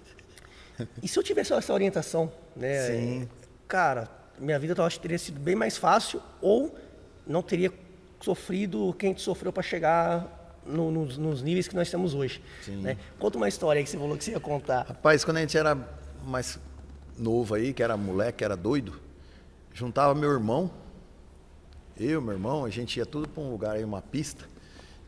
[1.03, 2.87] e se eu tivesse essa orientação, né?
[2.87, 3.29] Sim.
[3.67, 4.09] Cara,
[4.39, 6.75] minha vida talvez teria sido bem mais fácil ou
[7.27, 7.73] não teria
[8.21, 12.43] sofrido quem sofreu para chegar no, nos, nos, níveis que nós temos hoje.
[12.67, 12.97] Né?
[13.19, 14.87] Conta uma história aí que você falou que você ia contar.
[14.87, 15.79] Rapaz, quando a gente era
[16.25, 16.59] mais
[17.17, 19.01] novo aí, que era moleque, que era doido,
[19.73, 20.71] juntava meu irmão,
[21.97, 24.50] eu, meu irmão, a gente ia tudo para um lugar aí, uma pista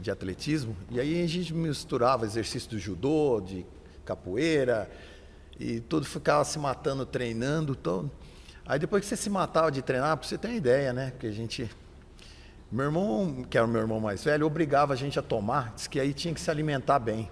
[0.03, 3.65] de atletismo, e aí a gente misturava exercício do judô, de
[4.05, 4.91] capoeira,
[5.59, 8.11] e tudo ficava se matando, treinando, todo.
[8.67, 11.11] Aí depois que você se matava de treinar, você ter uma ideia, né?
[11.11, 11.71] Porque a gente.
[12.71, 15.89] Meu irmão, que era o meu irmão mais velho, obrigava a gente a tomar, disse
[15.89, 17.31] que aí tinha que se alimentar bem.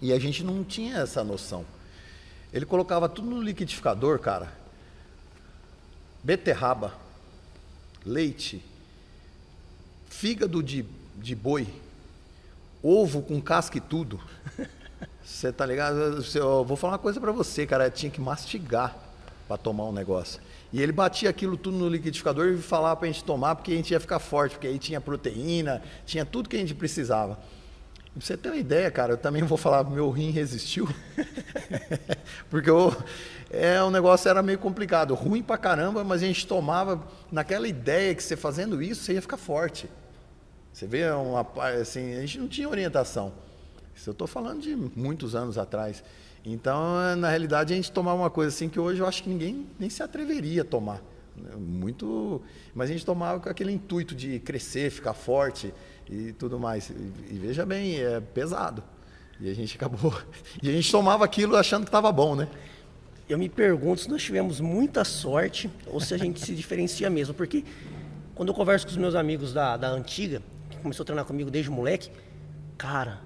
[0.00, 1.64] E a gente não tinha essa noção.
[2.52, 4.52] Ele colocava tudo no liquidificador, cara.
[6.22, 6.94] Beterraba,
[8.04, 8.64] leite,
[10.08, 10.84] fígado de,
[11.18, 11.66] de boi,
[12.82, 14.20] ovo com casca e tudo.
[15.24, 16.24] Você tá ligado?
[16.34, 17.90] Eu vou falar uma coisa para você, cara.
[17.90, 18.96] Tinha que mastigar
[19.48, 20.40] para tomar um negócio.
[20.72, 23.76] E ele batia aquilo tudo no liquidificador e falava para a gente tomar, porque a
[23.76, 27.38] gente ia ficar forte, porque aí tinha proteína, tinha tudo que a gente precisava.
[28.16, 30.88] Pra você ter uma ideia, cara, eu também vou falar, meu rim resistiu.
[32.48, 32.96] Porque eu,
[33.50, 38.14] é, o negócio era meio complicado, ruim pra caramba, mas a gente tomava naquela ideia
[38.14, 39.86] que você fazendo isso, você ia ficar forte.
[40.76, 41.40] Você vê, uma,
[41.80, 43.32] assim, a gente não tinha orientação.
[43.94, 46.04] Isso eu estou falando de muitos anos atrás.
[46.44, 49.66] Então, na realidade, a gente tomava uma coisa assim que hoje eu acho que ninguém
[49.78, 51.02] nem se atreveria a tomar.
[51.58, 52.42] Muito,
[52.74, 55.72] mas a gente tomava com aquele intuito de crescer, ficar forte
[56.10, 56.90] e tudo mais.
[56.90, 56.92] E,
[57.30, 58.84] e veja bem, é pesado.
[59.40, 60.12] E a gente acabou.
[60.62, 62.48] E a gente tomava aquilo achando que estava bom, né?
[63.26, 67.32] Eu me pergunto se nós tivemos muita sorte ou se a gente se diferencia mesmo.
[67.32, 67.64] Porque
[68.34, 70.42] quando eu converso com os meus amigos da, da antiga,
[70.86, 72.10] começou a treinar comigo desde moleque,
[72.78, 73.18] cara,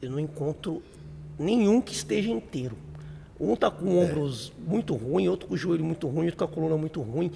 [0.00, 0.82] eu não encontro
[1.38, 2.76] nenhum que esteja inteiro.
[3.38, 4.70] Um tá com ombros é.
[4.70, 7.30] muito ruim, outro com o joelho muito ruim, outro com a coluna muito ruim.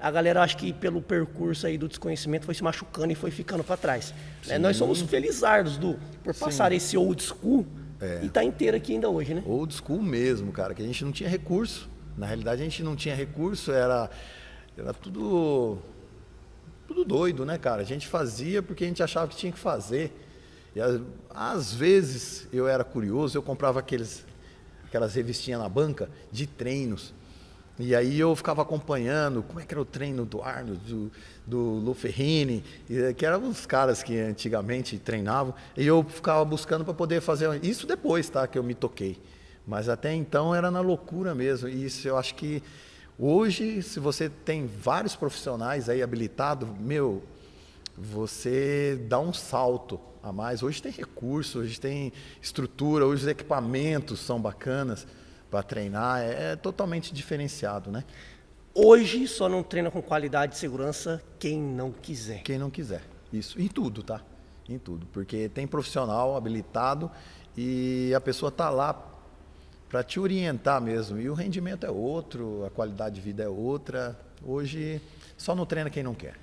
[0.00, 3.62] A galera acho que pelo percurso aí do desconhecimento foi se machucando e foi ficando
[3.62, 4.12] para trás.
[4.46, 4.58] Né?
[4.58, 6.76] Nós somos felizardos do por passar Sim.
[6.76, 7.66] esse old school
[8.00, 8.20] é.
[8.22, 9.42] e tá inteiro aqui ainda hoje, né?
[9.46, 11.88] Old school mesmo, cara, que a gente não tinha recurso.
[12.16, 14.10] Na realidade a gente não tinha recurso, era
[14.76, 15.78] era tudo
[16.88, 17.82] tudo doido, né, cara?
[17.82, 20.10] A gente fazia porque a gente achava que tinha que fazer.
[20.74, 20.80] E
[21.30, 24.26] às vezes eu era curioso, eu comprava aqueles
[24.86, 27.12] aquelas revistinhas na banca de treinos.
[27.78, 31.12] E aí eu ficava acompanhando como é que era o treino do Arnold, do,
[31.46, 32.64] do Lu Ferrini,
[33.16, 37.86] que eram os caras que antigamente treinavam, e eu ficava buscando para poder fazer isso
[37.86, 39.20] depois, tá, que eu me toquei.
[39.64, 41.68] Mas até então era na loucura mesmo.
[41.68, 42.62] E isso eu acho que
[43.18, 47.22] hoje, se você tem vários profissionais aí habilitados, meu,
[47.96, 50.62] você dá um salto a mais.
[50.62, 55.06] Hoje tem recurso, hoje tem estrutura, hoje os equipamentos são bacanas
[55.50, 58.04] para treinar, é, é totalmente diferenciado, né?
[58.74, 62.42] Hoje só não treina com qualidade e segurança quem não quiser.
[62.42, 63.02] Quem não quiser,
[63.32, 63.60] isso.
[63.60, 64.20] Em tudo, tá?
[64.68, 65.06] Em tudo.
[65.12, 67.10] Porque tem profissional habilitado
[67.56, 68.92] e a pessoa tá lá
[69.88, 71.18] para te orientar mesmo.
[71.18, 74.18] E o rendimento é outro, a qualidade de vida é outra.
[74.44, 75.00] Hoje
[75.36, 76.34] só não treina quem não quer.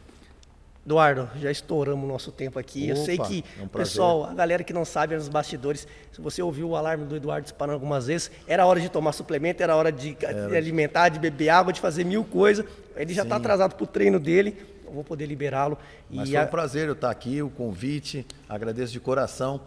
[0.85, 2.91] Eduardo, já estouramos o nosso tempo aqui.
[2.91, 6.21] Opa, eu sei que, é um pessoal, a galera que não sabe nos bastidores, se
[6.21, 9.75] você ouviu o alarme do Eduardo disparando algumas vezes, era hora de tomar suplemento, era
[9.75, 12.65] hora de, de alimentar, de beber água, de fazer mil coisas.
[12.95, 15.75] Ele já está atrasado para o treino dele, eu vou poder liberá-lo.
[16.07, 19.59] Mas foi um prazer eu estar aqui, o convite, agradeço de coração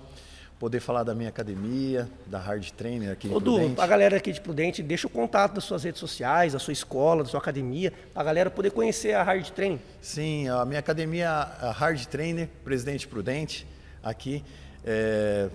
[0.58, 4.40] poder falar da minha academia, da Hard Trainer aqui Ô, Du, a galera aqui de
[4.40, 8.22] Prudente, deixa o contato das suas redes sociais, da sua escola, da sua academia, para
[8.22, 9.78] a galera poder conhecer a Hard Trainer.
[10.00, 13.66] Sim, a minha academia, a Hard Trainer, Presidente Prudente,
[14.02, 14.44] aqui.
[14.84, 15.48] É,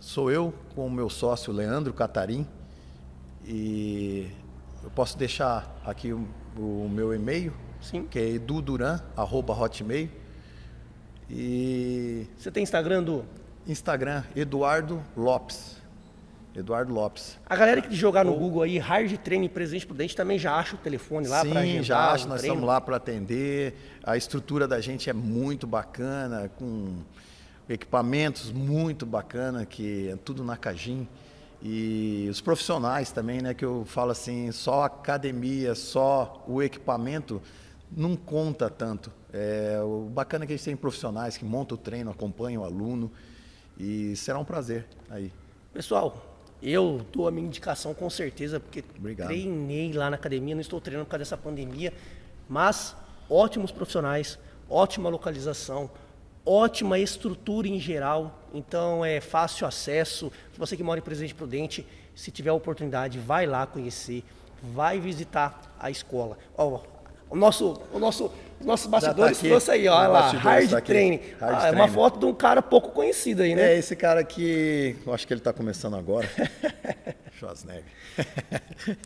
[0.00, 2.46] sou eu com o meu sócio Leandro Catarim
[3.46, 4.30] e
[4.82, 6.26] eu posso deixar aqui o,
[6.56, 8.06] o meu e-mail, Sim.
[8.10, 10.08] que é eduduran@hotmail.
[11.30, 13.24] E você tem Instagram do
[13.68, 15.76] Instagram, Eduardo Lopes.
[16.56, 17.38] Eduardo Lopes.
[17.46, 18.38] A galera que jogar no Ou...
[18.38, 22.12] Google aí, Hard Training Presidente Prudente, também já acha o telefone lá para Sim, já
[22.12, 22.54] acha, nós treino.
[22.54, 23.74] estamos lá para atender.
[24.02, 26.96] A estrutura da gente é muito bacana, com
[27.68, 31.06] equipamentos muito bacana, que é tudo na Cagim.
[31.62, 37.42] E os profissionais também, né, que eu falo assim, só a academia, só o equipamento
[37.90, 39.12] não conta tanto.
[39.32, 42.64] É, o bacana é que a gente tem profissionais que montam o treino, acompanham o
[42.64, 43.12] aluno.
[43.78, 45.32] E será um prazer aí.
[45.72, 46.28] Pessoal,
[46.60, 49.28] eu dou a minha indicação com certeza, porque Obrigado.
[49.28, 51.92] treinei lá na academia, não estou treinando por causa dessa pandemia,
[52.48, 52.96] mas
[53.30, 55.88] ótimos profissionais, ótima localização,
[56.44, 60.32] ótima estrutura em geral, então é fácil acesso.
[60.56, 64.24] Você que mora em Presidente Prudente, se tiver a oportunidade, vai lá conhecer,
[64.60, 66.36] vai visitar a escola.
[66.56, 66.80] Ó,
[67.30, 68.32] o nosso, o nosso
[68.64, 71.20] nossos tá bastidores tá trouxe aí, ó, olha lá, hard tá training.
[71.40, 73.74] Hard ah, é uma foto de um cara pouco conhecido aí, né?
[73.74, 76.28] É, esse cara aqui, eu acho que ele está começando agora.
[77.38, 77.84] Schwarzenegger.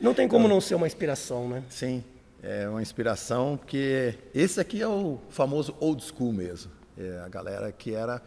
[0.00, 1.62] não tem como não ser uma inspiração, né?
[1.68, 2.02] Sim,
[2.42, 6.72] é uma inspiração, porque esse aqui é o famoso old school mesmo.
[6.98, 8.22] É a galera que era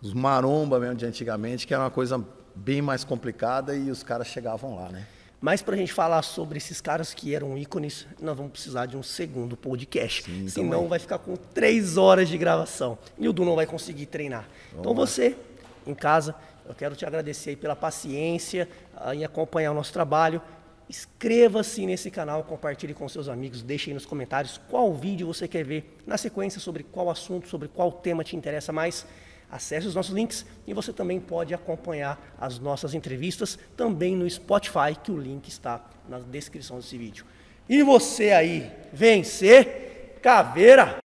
[0.00, 2.24] os maromba mesmo de antigamente, que era uma coisa
[2.54, 5.06] bem mais complicada e os caras chegavam lá, né?
[5.40, 8.96] Mas para a gente falar sobre esses caras que eram ícones, nós vamos precisar de
[8.96, 10.24] um segundo podcast.
[10.24, 10.88] Sim, então Senão é.
[10.88, 12.98] vai ficar com três horas de gravação.
[13.16, 14.48] E o Du não vai conseguir treinar.
[14.72, 15.36] Vamos então você,
[15.86, 16.34] em casa,
[16.68, 20.42] eu quero te agradecer pela paciência uh, em acompanhar o nosso trabalho.
[20.90, 25.64] Inscreva-se nesse canal, compartilhe com seus amigos, deixe aí nos comentários qual vídeo você quer
[25.64, 29.06] ver na sequência, sobre qual assunto, sobre qual tema te interessa mais.
[29.50, 34.94] Acesse os nossos links e você também pode acompanhar as nossas entrevistas também no Spotify,
[35.02, 37.24] que o link está na descrição desse vídeo.
[37.68, 40.98] E você aí, vencer caveira!